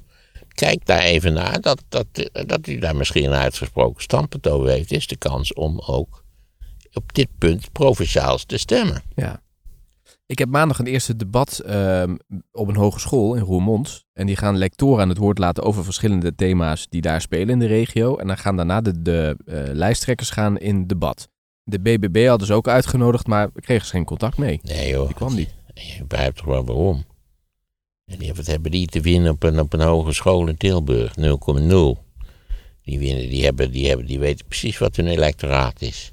[0.49, 1.61] Kijk daar even naar.
[1.61, 2.07] Dat, dat,
[2.47, 6.27] dat u daar misschien een uitgesproken standpunt over heeft, is de kans om ook
[6.93, 9.03] op dit punt provinciaals te stemmen.
[9.15, 9.43] Ja.
[10.27, 12.17] Ik heb maandag een eerste debat ehm,
[12.53, 14.05] op een hogeschool in Roermond.
[14.13, 17.59] En die gaan lectoren aan het woord laten over verschillende thema's die daar spelen in
[17.59, 18.17] de regio.
[18.17, 21.29] En dan gaan daarna de, de eh, lijsttrekkers gaan in debat.
[21.63, 24.61] De BBB hadden ze ook uitgenodigd, maar kregen ze geen contact mee.
[24.63, 25.07] Nee joh.
[25.07, 25.55] Die kwam niet.
[25.75, 27.05] Je begrijpt toch wel waarom.
[28.05, 31.15] En die, wat hebben die te winnen op een, op een hogeschool in Tilburg?
[31.17, 31.25] 0,0.
[32.83, 36.13] Die, winnen, die, hebben, die, hebben, die weten precies wat hun electoraat is.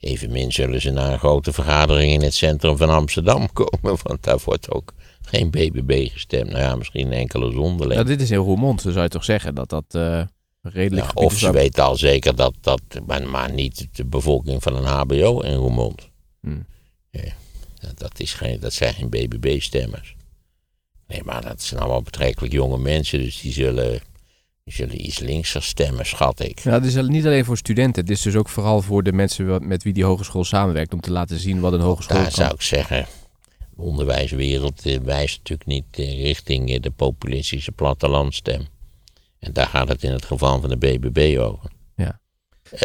[0.00, 4.38] Evenmin zullen ze naar een grote vergadering in het centrum van Amsterdam komen, want daar
[4.44, 6.50] wordt ook geen BBB gestemd.
[6.50, 7.94] Nou ja, misschien een enkele zonderling.
[7.94, 10.22] Nou, dit is in Roermond, dan zou je toch zeggen dat dat eh,
[10.62, 14.76] redelijk Ja, of ze weten al zeker dat, dat maar, maar niet de bevolking van
[14.76, 16.08] een HBO in Roermond.
[16.40, 16.66] Hmm.
[17.10, 17.32] Ja,
[17.94, 20.14] dat, is geen, dat zijn geen BBB-stemmers.
[21.06, 24.00] Nee, maar dat zijn allemaal betrekkelijk jonge mensen, dus die zullen,
[24.64, 26.64] zullen iets linkser stemmen, schat ik.
[26.64, 28.02] Nou, het is niet alleen voor studenten.
[28.02, 30.92] Het is dus ook vooral voor de mensen met wie die hogeschool samenwerkt.
[30.92, 32.34] Om te laten zien wat een hogeschool Daar kan.
[32.34, 33.06] zou ik zeggen,
[33.80, 38.66] de onderwijswereld eh, wijst natuurlijk niet eh, richting eh, de populistische plattelandstem.
[39.38, 41.70] En daar gaat het in het geval van de BBB over.
[41.96, 42.20] Ja.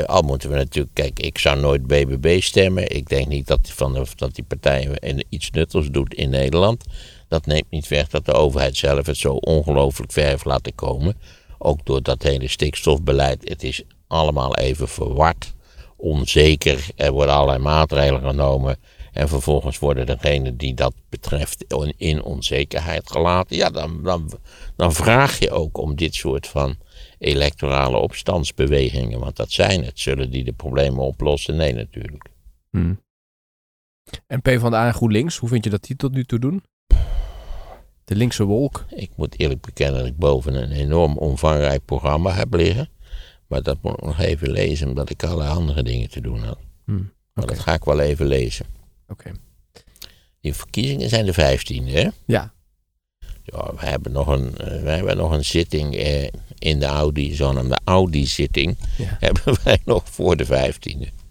[0.06, 2.96] Al moeten we natuurlijk, kijk, ik zou nooit BBB stemmen.
[2.96, 4.98] Ik denk niet dat, die van de, dat die partij
[5.30, 6.84] iets nuttigs doet in Nederland.
[7.28, 11.18] Dat neemt niet weg dat de overheid zelf het zo ongelooflijk ver heeft laten komen.
[11.58, 13.50] Ook door dat hele stikstofbeleid.
[13.50, 15.54] Het is allemaal even verward,
[15.96, 16.88] onzeker.
[16.96, 18.78] Er worden allerlei maatregelen genomen.
[19.12, 21.66] En vervolgens worden degenen die dat betreft
[21.98, 23.56] in onzekerheid gelaten.
[23.56, 24.32] Ja, dan, dan,
[24.76, 26.76] dan vraag je ook om dit soort van
[27.18, 29.20] electorale opstandsbewegingen.
[29.20, 30.00] Want dat zijn het.
[30.00, 31.56] Zullen die de problemen oplossen?
[31.56, 32.28] Nee, natuurlijk.
[32.70, 33.04] Hmm.
[34.28, 36.64] En PvdA en GroenLinks, hoe vind je dat die tot nu toe doen?
[38.06, 38.86] De linkse wolk.
[38.90, 42.90] Ik moet eerlijk bekennen dat ik boven een enorm omvangrijk programma heb liggen.
[43.48, 46.60] Maar dat moet ik nog even lezen, omdat ik allerlei andere dingen te doen had.
[46.86, 47.12] Hmm.
[47.34, 48.66] Maar dat ga ik wel even lezen.
[49.08, 49.32] Oké.
[50.42, 52.10] Die verkiezingen zijn de 15e, hè?
[52.26, 52.54] Ja.
[53.44, 56.28] Ja, we hebben nog een, eh, we hebben nog een zitting eh,
[56.60, 58.78] in de Audi, zogenaamde Audi-zitting.
[58.98, 59.18] Ja.
[59.26, 61.25] Hebben wij nog voor de 15e.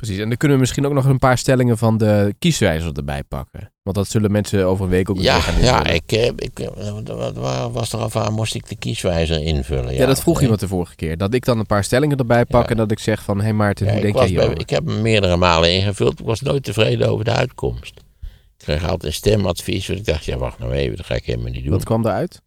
[0.00, 0.18] Precies.
[0.18, 3.72] En dan kunnen we misschien ook nog een paar stellingen van de kieswijzer erbij pakken.
[3.82, 5.94] Want dat zullen mensen over een week ook weer Ja, gaan ja invullen.
[5.94, 9.94] ik, eh, ik, eh, waar was er af aan, moest ik de kieswijzer invullen?
[9.94, 11.16] Ja, dat vroeg iemand de vorige keer.
[11.16, 12.68] Dat ik dan een paar stellingen erbij pak Ja.
[12.70, 13.36] en dat ik zeg van...
[13.38, 14.58] Hé hey Maarten, Ja, hoe denk jij hierover?
[14.60, 16.20] ik heb hem meerdere malen ingevuld.
[16.20, 17.96] Ik was nooit tevreden over de uitkomst.
[18.20, 19.86] Ik kreeg altijd een stemadvies.
[19.86, 21.72] Want ik dacht, ja, wacht nou even, dat ga ik helemaal niet doen.
[21.72, 22.40] Wat kwam eruit?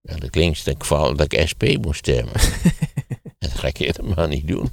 [0.00, 2.32] Ja, dat klinkt dat ik, vooral dat ik SP moest stemmen.
[3.38, 4.70] En dat ga ik helemaal niet doen.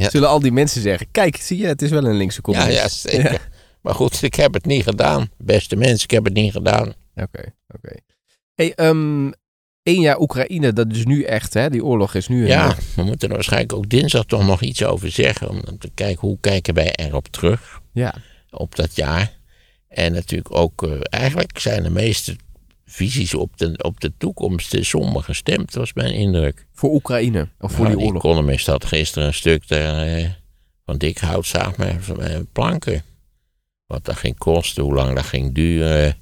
[0.00, 0.10] Ja.
[0.10, 1.06] Zullen al die mensen zeggen...
[1.10, 3.02] Kijk, zie je, het is wel een linkse Ja, communist.
[3.02, 3.48] ja, zeker.
[3.82, 5.30] Maar goed, ik heb het niet gedaan.
[5.38, 6.94] Beste mensen, ik heb het niet gedaan.
[7.14, 7.94] Oké, oké.
[8.54, 9.30] Hey, ehm
[9.82, 11.70] één jaar Oekraïne, dat is nu echt, hè?
[11.70, 12.46] Die oorlog is nu...
[12.46, 15.48] Ja, we moeten er waarschijnlijk ook dinsdag toch nog iets over zeggen.
[15.50, 17.80] Om te kijken, hoe kijken wij erop terug?
[17.92, 18.14] ja.
[18.50, 19.38] op dat jaar.
[19.88, 22.36] En natuurlijk ook, eh, eigenlijk zijn de meeste
[22.90, 26.66] visies op de, op de toekomst eh, somber gestemd, was mijn indruk.
[26.72, 28.24] Voor Oekraïne, of voor Nou, die oorlog.
[28.24, 30.28] Economist had gisteren een stuk daar, eh,
[30.84, 33.02] van dik houtzaag met eh, planken.
[33.86, 36.16] Wat dat ging kosten, hoe lang dat ging duren.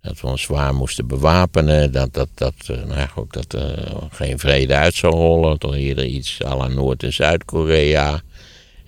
[0.00, 1.92] Dat we ons zwaar moesten bewapenen.
[1.92, 5.58] Dat, dat, dat, eh, nou ja, goed, dat er geen vrede uit zou rollen.
[5.58, 8.20] Toch eerder iets à la Noord- en Zuid-Korea.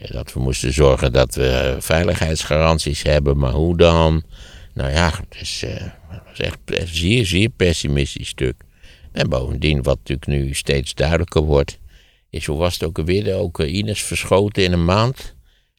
[0.09, 3.39] Dat we moesten zorgen dat we veiligheidsgaranties hebben.
[3.39, 4.23] Maar hoe dan?
[4.75, 5.87] Nou ja, het is, eh,
[6.37, 8.63] echt een zeer, zeer pessimistisch stuk.
[9.13, 11.79] En bovendien, wat natuurlijk nu steeds duidelijker wordt,
[12.31, 13.25] is hoe was het ook alweer?
[13.25, 15.35] De Oekraïners verschoten in een maand.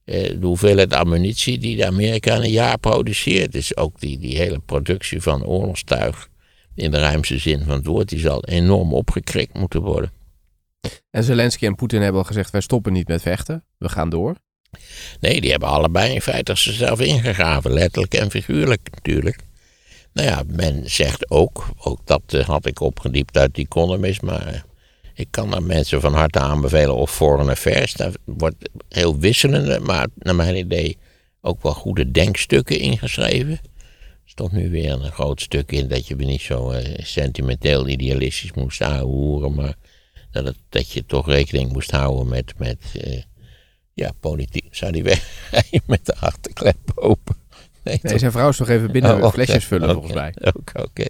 [0.06, 3.52] Eh, de hoeveelheid ammunitie die de Amerika in een jaar produceert.
[3.52, 6.30] Dus ook die, die hele productie van oorlogstuig,
[6.76, 10.12] in de ruimste zin van het woord, die zal enorm opgekrikt moeten worden.
[11.10, 13.64] En Zelensky en Poetin hebben al gezegd, wij stoppen niet met vechten.
[13.78, 14.36] We gaan door.
[15.20, 19.38] Nee, die hebben allebei in feite zichzelf ingegraven, letterlijk en figuurlijk natuurlijk.
[20.16, 24.48] Nou ja, men zegt ook, ook dat eh, had ik opgediept uit die Economist, maar
[24.48, 24.60] eh,
[25.14, 27.94] ik kan daar mensen van harte aanbevelen of Foreign Affairs.
[27.94, 30.98] Daar wordt heel wisselende, maar naar mijn idee
[31.42, 33.60] ook wel goede denkstukken ingeschreven.
[34.26, 38.82] stond nu weer een groot stuk in dat je niet zo eh, sentimenteel idealistisch moest
[38.82, 39.76] aanhoeren, maar
[40.32, 42.80] dat, dat je toch rekening moest houden met, met
[43.96, 44.76] ja, politiek.
[44.76, 47.36] Zou die wegrijden met de achterklep open?
[47.84, 50.34] Nee, zijn vrouw is nog even binnen Oh, flesjes vullen volgens mij.
[50.58, 51.06] Oké, oké.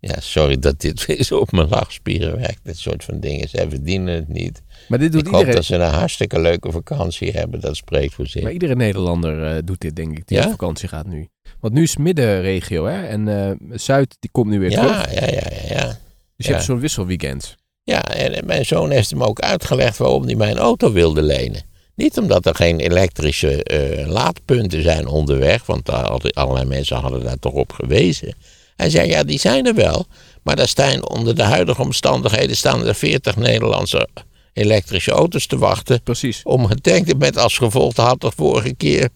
[0.00, 2.60] Ja, sorry dat dit weer zo op mijn lachspieren werkt.
[2.62, 3.48] Dit soort van dingen.
[3.48, 4.62] Zij verdienen het niet.
[4.88, 7.60] Maar dit doet Ik hoop dat ze een hartstikke leuke vakantie hebben.
[7.60, 8.42] Dat spreekt voor zich.
[8.42, 10.44] Maar iedere Nederlander eh, doet dit, denk ik, die Ja?
[10.44, 11.28] op vakantie gaat nu.
[11.60, 13.06] Want nu is middenregio, hè?
[13.06, 15.14] En eh, Zuid, die komt nu weer terug.
[15.14, 15.98] Ja, ja, ja, ja.
[16.36, 17.56] Dus je hebt zo'n wisselweekend.
[17.82, 21.62] Ja, en en mijn zoon heeft hem ook uitgelegd waarom hij mijn auto wilde lenen.
[21.96, 25.90] Niet omdat er geen elektrische eh, laadpunten zijn onderweg, want
[26.34, 28.34] allerlei mensen hadden daar toch op gewezen.
[28.76, 30.06] Hij zei, ja, die zijn er wel,
[30.42, 34.08] maar daar staan onder de huidige omstandigheden staan er 40 Nederlandse
[34.52, 36.40] elektrische auto's te wachten Precies.
[36.42, 39.08] om getankt met als gevolg had de vorige keer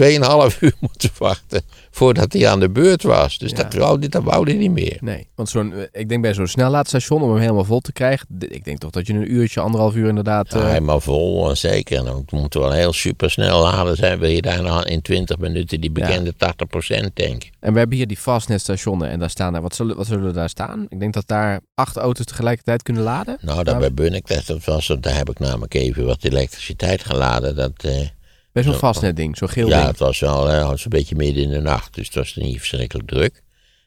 [0.00, 3.38] 2,5 uur moeten wachten voordat hij aan de beurt was.
[3.38, 3.56] Dus Ja.
[3.56, 4.96] dat, wou, hij- dat wou hij niet meer.
[5.00, 8.26] Nee, want zo'n, eh, ik denk bij zo'n snellaadstation, om hem helemaal vol te krijgen,
[8.38, 10.52] ik denk toch dat je een uurtje, anderhalf uur inderdaad...
[10.52, 11.98] Ja, eh, helemaal vol, en zeker.
[11.98, 14.18] En dan moet wel heel supersnel laden zijn.
[14.18, 17.50] Wil je daar nou in 20 minuten die bekende 80% tanken?
[17.60, 20.48] En we hebben hier die fastnet-stationen en daar staan er, wat zullen, wat zullen daar
[20.48, 20.86] staan?
[20.88, 23.36] Ik denk dat daar acht auto's tegelijkertijd kunnen laden.
[23.40, 27.56] Nou, daar bij Bunnik, dat, dat was, daar heb ik namelijk even wat elektriciteit geladen.
[27.56, 28.06] Dat, eh,
[28.52, 28.78] Bij zo'n Zo.
[28.78, 29.88] fastnet-ding, zo'n geel ja, ding.
[29.88, 32.58] het was wel het was een beetje midden in de nacht, dus het was niet
[32.58, 33.42] verschrikkelijk druk.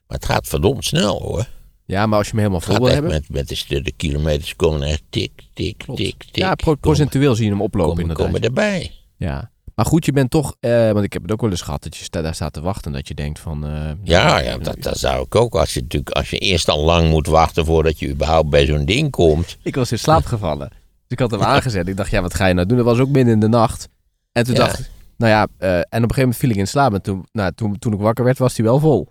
[0.07, 1.45] Maar het gaat verdomd snel hoor.
[1.85, 3.11] Ja, maar als je hem helemaal vol wil hebben...
[3.11, 5.99] met, met de, de kilometers komen echt tik, tik, Klopt.
[5.99, 6.35] tik, tik.
[6.35, 8.25] Ja, pro- procentueel zie je hem oplopen komen, inderdaad.
[8.25, 8.91] komen erbij.
[9.17, 9.51] Ja.
[9.75, 11.97] Maar goed, je bent toch, eh, want ik heb het ook wel eens gehad, dat
[11.97, 12.91] je sta- daar staat te wachten.
[12.91, 13.65] Dat je denkt van...
[13.67, 15.55] eh, Ja, ja dat, dat zou ik ook.
[15.55, 18.85] Als je, natuurlijk, als je eerst al lang moet wachten voordat je überhaupt bij zo'n
[18.85, 19.57] ding komt.
[19.63, 20.69] Ik was in slaap gevallen.
[20.69, 21.87] Dus ik had hem aangezet.
[21.87, 22.77] Ik dacht, ja, wat ga je nou doen?
[22.77, 23.89] Dat was ook midden in de nacht.
[24.37, 24.85] En toen dacht ik,
[25.17, 26.93] nou ja, eh, en op een gegeven moment viel ik in slaap.
[26.93, 29.07] En toen, nou, toen, toen ik wakker werd, was hij wel vol.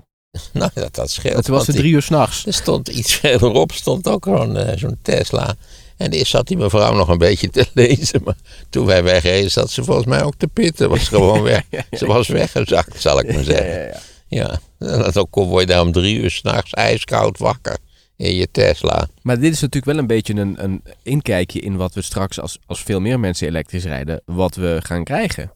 [0.52, 1.44] Nou, dat, dat scheelt.
[1.44, 2.46] Toen was het drie uur s'nachts.
[2.46, 5.54] Er stond iets verderop, stond ook gewoon eh, zo'n Tesla.
[5.96, 8.20] En eerst zat die mevrouw nog een beetje te lezen.
[8.24, 8.36] Maar
[8.70, 10.88] toen wij wegreden, zat ze volgens mij ook te pitten.
[10.88, 11.62] Was gewoon weg.
[11.90, 13.70] Ze was weggezakt, zal ik maar zeggen.
[13.70, 14.00] ja, ja.
[14.28, 17.78] Ja, en dan word je daar om drie uur s'nachts ijskoud wakker
[18.16, 19.08] in je Tesla.
[19.22, 22.58] Maar dit is natuurlijk wel een beetje een, een inkijkje in wat we straks, als,
[22.66, 25.52] als veel meer mensen elektrisch rijden, wat we gaan krijgen.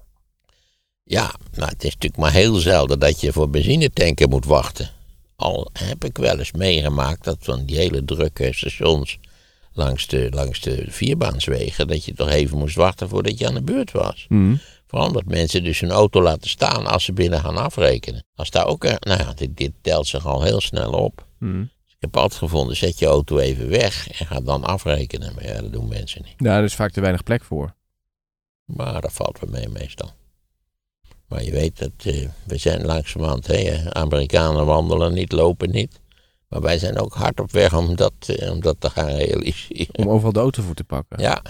[1.05, 4.91] Ja, maar het is natuurlijk maar heel zelden dat je voor benzinetanken moet wachten.
[5.37, 9.19] Al heb ik wel eens meegemaakt dat van die hele drukke stations
[9.73, 13.63] langs de, langs de vierbaanswegen, dat je toch even moest wachten voordat je aan de
[13.63, 14.27] beurt was.
[14.87, 18.25] Vooral omdat mensen dus hun auto laten staan als ze binnen gaan afrekenen.
[18.35, 21.27] Als daar ook, nou ja, dit, dit telt zich al heel snel op.
[21.39, 21.65] Mhm.
[21.99, 25.35] Heb altijd gevonden, zet je auto even weg en ga dan afrekenen.
[25.35, 26.39] Maar ja, dat doen mensen niet.
[26.39, 27.75] Daar is vaak te weinig plek voor.
[28.65, 30.11] Maar dat valt wel mee meestal.
[31.29, 36.01] Maar je weet dat eh, we zijn langzamerhand, hè, Amerikanen wandelen niet, lopen niet.
[36.49, 39.99] Maar wij zijn ook hard op weg om dat, eh, om dat te gaan realiseren.
[39.99, 41.21] Om overal de auto voor te pakken.
[41.21, 41.43] Ja,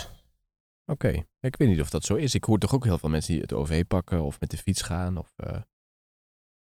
[0.91, 1.25] Oké.
[1.41, 2.35] Ik weet niet of dat zo is.
[2.35, 4.83] Ik hoor toch ook heel veel mensen die het OV pakken of met de fiets
[4.83, 5.17] gaan.
[5.17, 5.57] Of, eh,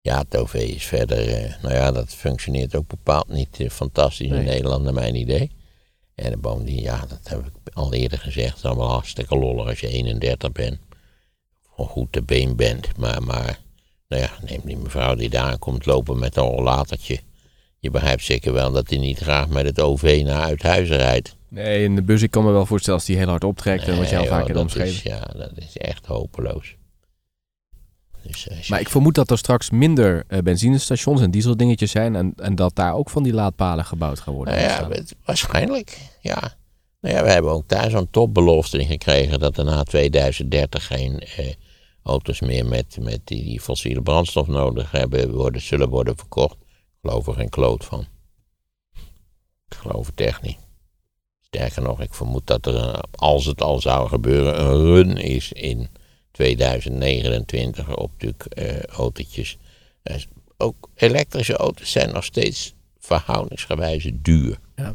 [0.07, 4.29] ja, het OV is verder, eh, nou ja, dat functioneert ook bepaald niet eh, fantastisch
[4.29, 4.39] Nee.
[4.39, 5.51] in Nederland naar mijn idee.
[6.15, 9.79] En bovendien, ja, dat heb ik al eerder gezegd, het is allemaal hartstikke lollig als
[9.79, 10.79] je 31 bent.
[11.75, 13.59] Of goed te been bent, maar, maar
[14.07, 17.19] nou ja, neem die mevrouw die daar komt lopen met een rollatertje.
[17.79, 21.35] Je begrijpt zeker wel dat hij niet graag met het OV naar Uithuizen rijdt.
[21.49, 23.87] Nee, in de bus, ik kan me wel voorstellen als die heel hard optrekt.
[23.87, 24.93] en wat je al vaak omschreven.
[24.93, 26.75] is, Ja, dat is echt hopeloos.
[28.27, 32.15] Dus, eh, Maar ik vermoed dat er straks minder eh, benzinestations en dieseldingetjes zijn.
[32.15, 34.53] En, en dat daar ook van die laadpalen gebouwd gaan worden.
[34.55, 36.55] Nou ja, het- waarschijnlijk, ja.
[37.01, 41.19] Nou ja, we hebben ook daar zo'n topbelofte in gekregen dat er na 2030 geen
[41.19, 41.53] eh,
[42.03, 46.55] auto's meer met, met die, die fossiele brandstof nodig hebben, worden, zullen worden verkocht.
[46.61, 48.05] Ik geloof er geen kloot van.
[49.69, 50.57] Ik geloof het echt niet.
[51.41, 55.89] Sterker nog, ik vermoed dat er, als het al zou gebeuren, een run is in
[56.37, 59.57] 2029 op natuurlijk eh, autootjes.
[60.03, 60.15] Eh,
[60.57, 64.57] ook elektrische auto's zijn nog steeds verhoudingsgewijze duur.
[64.75, 64.93] Ja.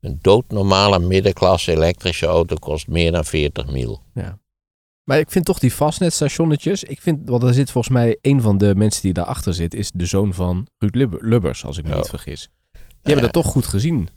[0.00, 4.02] Een doodnormale middenklasse elektrische auto kost meer dan 40 mil.
[4.14, 4.38] Ja.
[5.04, 6.84] Maar ik vind toch die vastnetstationnetjes.
[6.84, 9.90] Ik vind, want er zit volgens mij een van de mensen die daarachter zit, is
[9.94, 11.96] de zoon van Ruud Lubber- Lubbers, als ik me Ja.
[11.96, 12.48] niet vergis.
[12.72, 14.08] Die hebben dat toch goed gezien.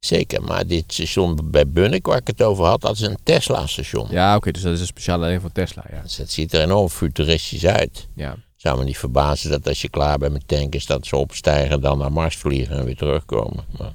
[0.00, 4.06] Zeker, maar dit station bij Bunnik waar ik het over had, dat is een Tesla-station.
[4.10, 5.84] Ja, oké, dus dat is een speciale alleen voor Tesla.
[5.90, 6.02] Ja.
[6.02, 8.08] Dus het ziet er enorm futuristisch uit.
[8.14, 8.36] ja.
[8.56, 11.80] Zou me niet verbazen dat als je klaar bent met tanken, is dat ze opstijgen,
[11.80, 13.64] dan naar Mars vliegen en weer terugkomen.
[13.78, 13.92] Maar,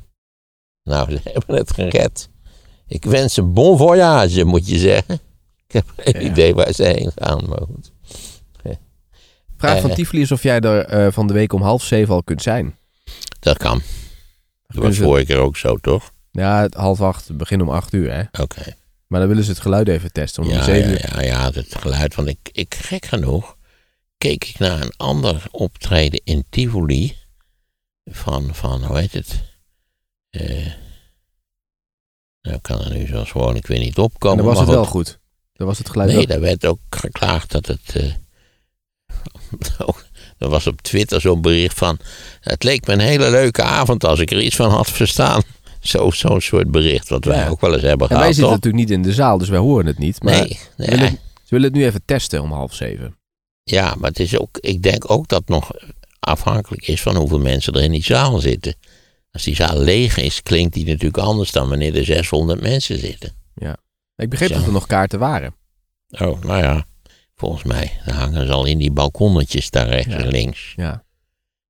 [0.83, 2.29] nou, ze hebben het gered.
[2.87, 5.19] Ik wens een bon voyage, moet je zeggen.
[5.67, 6.29] Ik heb geen Ja.
[6.29, 7.91] idee waar ze heen gaan, maar goed.
[9.57, 9.95] Vraag van Eh.
[9.95, 12.75] Tivoli is of jij er eh, van de week om half zeven al kunt zijn.
[13.39, 13.81] Dat kan.
[14.73, 16.11] Dat was vorige keer ook zo, toch?
[16.31, 18.41] Ja, half acht, begin om acht uur, hè?
[18.41, 18.75] Oké.
[19.07, 20.43] Maar dan willen ze het geluid even testen.
[20.43, 22.15] Om Ja, zeven ja, ja, ja, het geluid.
[22.15, 23.57] Want ik, ik, gek genoeg,
[24.17, 27.15] keek ik naar een ander optreden in Tivoli.
[28.05, 29.43] Van, van hoe heet het?
[30.29, 30.65] Eh
[32.41, 34.37] nou, ik kan er nu zoals gewoon, ik weet niet En opkomen.
[34.37, 35.19] dan was maar het wel goed.
[35.53, 37.95] Dan was het geluid Nee, wel- daar werd ook geklaagd dat het.
[37.95, 38.13] eh,
[40.43, 41.97] er was op Twitter zo'n bericht van.
[42.39, 45.41] Het leek me een hele leuke avond als ik er iets van had verstaan.
[45.81, 47.47] Zo, zo'n soort bericht, wat wij Ja.
[47.47, 48.35] ook wel eens hebben En wij gehad.
[48.35, 48.63] zitten toch?
[48.63, 50.23] natuurlijk niet in de zaal, dus wij horen het niet.
[50.23, 53.17] Maar Nee, nee, ze, willen, ze willen het nu even testen om half zeven.
[53.63, 55.71] Ja, maar het is ook, ik denk ook dat het nog
[56.19, 58.75] afhankelijk is van hoeveel mensen er in die zaal zitten.
[59.31, 63.31] Als die zaal leeg is, klinkt die natuurlijk anders dan wanneer er 600 mensen zitten.
[64.15, 65.55] Ik begreep dat er nog kaarten waren.
[66.09, 66.85] Oh, nou ja,
[67.35, 70.17] volgens mij dan hangen ze al in die balkonnetjes daar rechts Ja.
[70.19, 70.73] en links.
[70.75, 71.03] Ja.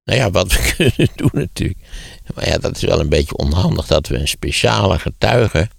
[0.03, 1.79] Nou ja, wat we kunnen doen natuurlijk.
[2.35, 5.69] Maar ja, dat is wel een beetje onhandig dat we een speciale getuige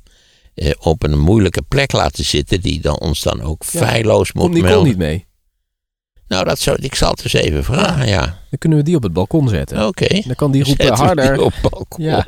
[0.54, 3.78] eh, op een moeilijke plek laten zitten, die dan ons dan ook Ja.
[3.86, 4.88] feilloos moet Komt Nicole melden.
[4.88, 5.26] niet mee?
[6.28, 8.20] Nou, dat zou, ik zal het eens even vragen, ja.
[8.50, 9.86] Dan kunnen we die op het balkon zetten.
[9.86, 10.20] Oké.
[10.26, 11.40] Dan kan die roepen Zetten harder.
[11.40, 12.04] op het balkon.
[12.12, 12.26] Ja.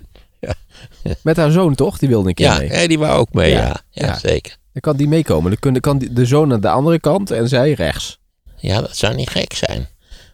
[1.23, 1.99] Met haar zoon toch?
[1.99, 2.69] Die wilde een keer Ja, mee.
[2.73, 3.51] ja, die wou ook mee.
[3.51, 4.19] Ja, ja.
[4.19, 4.57] zeker.
[4.77, 5.57] Dan kan die meekomen.
[5.61, 8.19] Dan kan de zoon aan de andere kant en zij rechts.
[8.57, 9.87] Ja, dat zou niet gek zijn.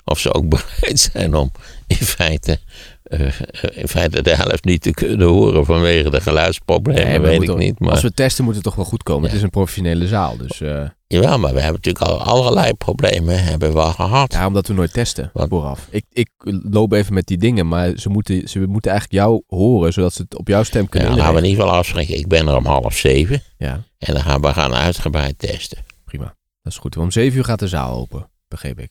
[0.04, 1.50] Of ze ook bereid zijn om
[1.86, 2.58] in feite,
[3.02, 3.32] eh, eh,
[3.72, 7.56] in feite de helft niet te kunnen horen vanwege de geluidsproblemen, Nee, we weet ik
[7.56, 7.78] niet.
[7.78, 9.22] Maar, Als we testen moet het toch wel goed komen.
[9.22, 9.28] Ja.
[9.28, 10.36] Het is een professionele zaal.
[10.36, 14.32] Dus uh, Jawel, maar we hebben natuurlijk al allerlei problemen hebben we al gehad.
[14.32, 15.48] ja, omdat we nooit testen Wat?
[15.48, 15.86] vooraf.
[15.90, 16.28] Ik, ik
[16.70, 20.22] loop even met die dingen, maar ze moeten, ze moeten eigenlijk jou horen, zodat ze
[20.22, 21.50] het op jouw stem Ja, kunnen laten we in inregelen.
[21.50, 22.16] ieder geval afspreken.
[22.18, 25.78] Ik ben er om half zeven Ja, en dan gaan we gaan uitgebreid testen.
[26.04, 26.24] prima.
[26.62, 26.96] Dat is goed.
[26.96, 28.90] Om zeven uur gaat de zaal open, begreep ik.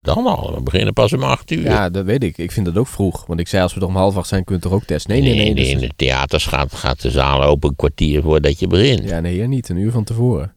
[0.00, 1.62] Dan al, we beginnen pas om acht uur.
[1.62, 2.38] Ja, dat weet ik.
[2.38, 3.26] Ik vind dat ook vroeg.
[3.26, 5.12] Want ik zei, als we er om half acht zijn, kunnen we toch ook testen?
[5.12, 5.46] Nee, nee, nee.
[5.46, 9.08] in, dus- in de theaters gaat, gaat de zaal open een kwartier voordat je begint.
[9.08, 9.68] ja, nee, hier niet.
[9.68, 10.54] Een uur van tevoren.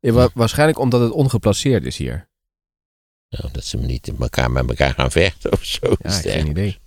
[0.00, 2.28] Ja, wa- waarschijnlijk omdat het ongeplaceerd is hier.
[3.28, 5.94] Nou, dat ze niet in elkaar met elkaar gaan vechten of zo.
[5.98, 6.78] Ja, geen idee.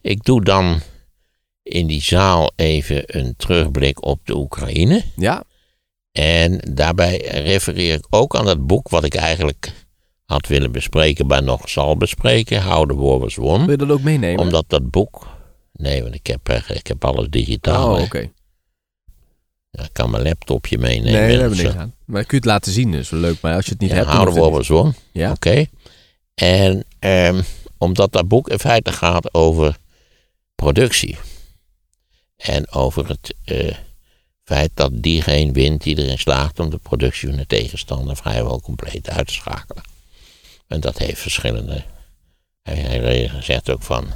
[0.00, 0.80] Ik doe dan
[1.62, 5.02] in die zaal even een terugblik op de Oekraïne.
[5.16, 5.44] Ja,
[6.12, 9.72] En daarbij refereer ik ook aan dat boek wat ik eigenlijk
[10.24, 12.60] had willen bespreken, maar nog zal bespreken.
[12.60, 13.66] Houden Warwas wil Won.
[13.66, 14.40] je dat ook meenemen?
[14.40, 15.26] Omdat dat boek.
[15.72, 17.94] Nee, want ik heb, eh, ik heb alles digitaal.
[17.96, 18.30] Oh, oké.
[19.76, 21.12] Ja, ik kan mijn laptopje meenemen.
[21.12, 21.94] Nee, daar hebben we niks aan.
[22.04, 23.40] Maar kun je het laten zien, dus wel leuk.
[23.40, 24.94] Maar als je het niet Ja, hebt, Houden Warwas Won.
[25.12, 25.30] Ja.
[25.30, 25.66] Oké.
[26.34, 27.42] En ehm,
[27.78, 29.76] omdat dat boek in feite gaat over
[30.54, 31.16] productie.
[32.36, 33.74] En over het eh,
[34.44, 39.10] feit dat diegene wint die erin slaagt om de productie van de tegenstander vrijwel compleet
[39.10, 39.82] uit te schakelen.
[40.66, 41.82] En dat heeft verschillende.
[42.62, 44.06] Hij, zegt ook van.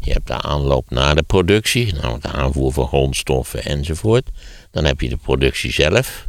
[0.00, 4.28] Je hebt de aanloop naar de productie, namelijk de aanvoer van grondstoffen enzovoort.
[4.72, 6.28] Dan heb je de productie zelf.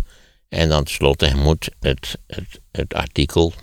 [0.50, 3.54] En dan tenslotte moet het, het, het artikel,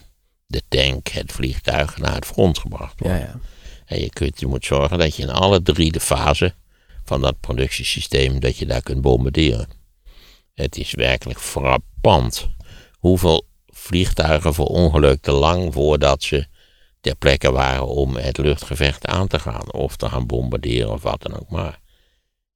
[0.47, 3.19] de tank, het vliegtuig naar het front gebracht worden.
[3.19, 3.41] Ja, ja.
[3.87, 6.55] En je, kunt, je moet zorgen dat je in alle drie de fasen
[7.05, 9.69] van dat productiesysteem, dat je daar kunt bombarderen.
[10.55, 12.49] Het is werkelijk frappant
[12.99, 16.47] hoeveel vliegtuigen verongelukten lang voordat ze
[17.01, 19.73] ter plekke waren om het luchtgevecht aan te gaan.
[19.73, 21.81] Of te gaan bombarderen of wat dan ook maar.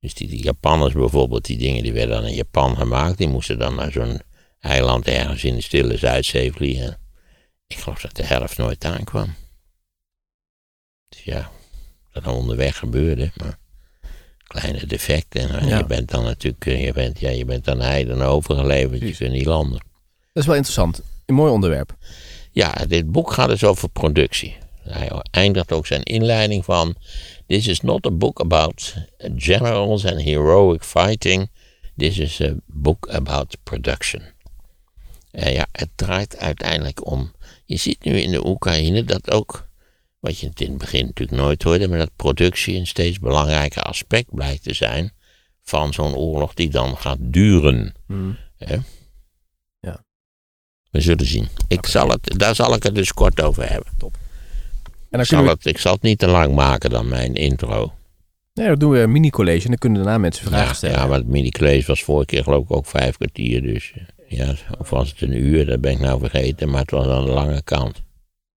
[0.04, 3.58] Dus die, die Japanners bijvoorbeeld, die dingen die werden dan in Japan gemaakt, die moesten
[3.58, 4.20] dan naar zo'n
[4.60, 6.98] eiland ergens in de stille Zuidzee vliegen.
[7.66, 9.34] Ik geloof dat de helft nooit aankwam.
[11.08, 11.50] Dus ja,
[12.12, 13.58] dat dan onderweg gebeurde, maar
[14.46, 15.50] kleine defecten.
[15.50, 15.78] En Ja.
[15.78, 19.32] je bent dan natuurlijk, eh, je bent, ja, je bent aan heiden overgeleverd, je kunt
[19.32, 19.80] niet landen.
[20.32, 21.02] Dat is wel interessant.
[21.26, 21.96] Een mooi onderwerp.
[22.50, 24.56] Ja, dit boek gaat dus over productie.
[24.84, 26.96] Hij eindigt ook zijn inleiding van:
[27.46, 28.94] This is not a book about
[29.36, 31.50] generals and heroic fighting.
[31.96, 34.22] This is a book about production.
[35.30, 37.32] En ja, het draait uiteindelijk om.
[37.64, 39.68] Je ziet nu in de Oekraïne dat ook,
[40.20, 44.34] wat je in het begin natuurlijk nooit hoorde, maar dat productie een steeds belangrijker aspect
[44.34, 45.12] blijkt te zijn
[45.62, 47.94] van zo'n oorlog die dan gaat duren.
[48.56, 48.76] Hè?
[49.80, 50.04] Ja.
[50.90, 51.48] We zullen zien.
[51.68, 53.92] Ik zal het, daar zal ik het dus kort over hebben.
[55.14, 57.34] En dan Ik zal, we, het, ik zal het niet te lang maken dan mijn
[57.34, 57.92] intro.
[58.54, 60.98] nee, dan doen we een mini-college en dan kunnen daarna mensen vragen Ja, stellen.
[60.98, 63.62] ja, maar het mini-college was vorige keer geloof ik ook vijf kwartier.
[63.62, 63.92] Dus
[64.28, 66.70] ja, of was het een uur, dat ben ik nou vergeten.
[66.70, 68.02] Maar het was aan de lange kant.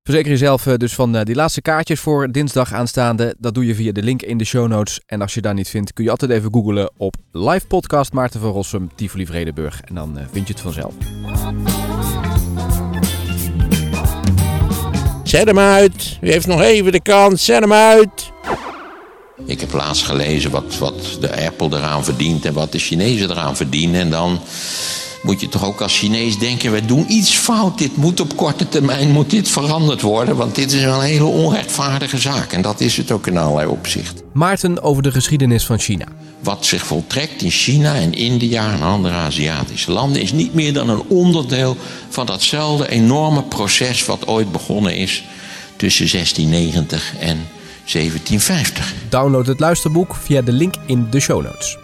[0.04, 3.36] Verzeker jezelf eh, dus van eh, die laatste kaartjes voor dinsdag aanstaande.
[3.40, 5.02] Dat doe je via de link in de show notes.
[5.06, 8.40] En als je daar niet vindt, kun je altijd even googlen op live podcast Maarten
[8.40, 9.82] van Rossum, Tivoli Vredenburg.
[9.82, 10.94] En dan eh, vind je het vanzelf.
[15.28, 16.18] Zet hem uit.
[16.22, 17.46] U heeft nog even de kans.
[17.46, 18.32] Zet hem uit.
[19.46, 23.56] Ik heb laatst gelezen wat, wat de Apple eraan verdient en wat de Chinezen eraan
[23.56, 24.02] verdienen.
[24.02, 24.40] En dan
[25.22, 27.78] moet je toch ook als Chinees denken, we doen iets fout.
[27.78, 30.36] Dit moet op korte termijn moet dit veranderd worden.
[30.36, 32.52] Want dit is een hele onrechtvaardige zaak.
[32.52, 34.26] En dat is het ook in allerlei opzichten.
[34.34, 36.06] Maarten over de geschiedenis van China.
[36.40, 40.90] Wat zich voltrekt in China en India en andere Aziatische landen is niet meer dan
[40.90, 41.78] een onderdeel
[42.10, 45.24] van datzelfde enorme proces wat ooit begonnen is
[45.76, 47.48] tussen 1690 en
[47.94, 48.94] 1750.
[49.10, 51.78] Download het luisterboek via de link in de show notes.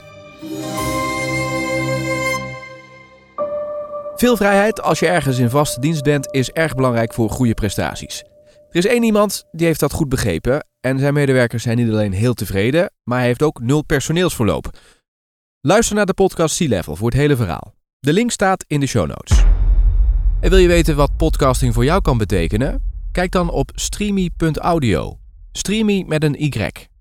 [4.15, 8.23] Veel vrijheid als je ergens in vaste dienst bent is erg belangrijk voor goede prestaties.
[8.73, 12.13] Er is één iemand die heeft dat goed begrepen en zijn medewerkers zijn niet alleen
[12.13, 14.77] heel tevreden, maar hij heeft ook nul personeelsverloop.
[15.61, 17.73] Luister naar de podcast Sea Level voor het hele verhaal.
[17.99, 19.43] De link staat in de show notes.
[20.39, 22.81] En wil je weten wat podcasting voor jou kan betekenen?
[23.11, 25.17] Kijk dan op streamy.audio.
[25.51, 26.91] Streamy met een Y.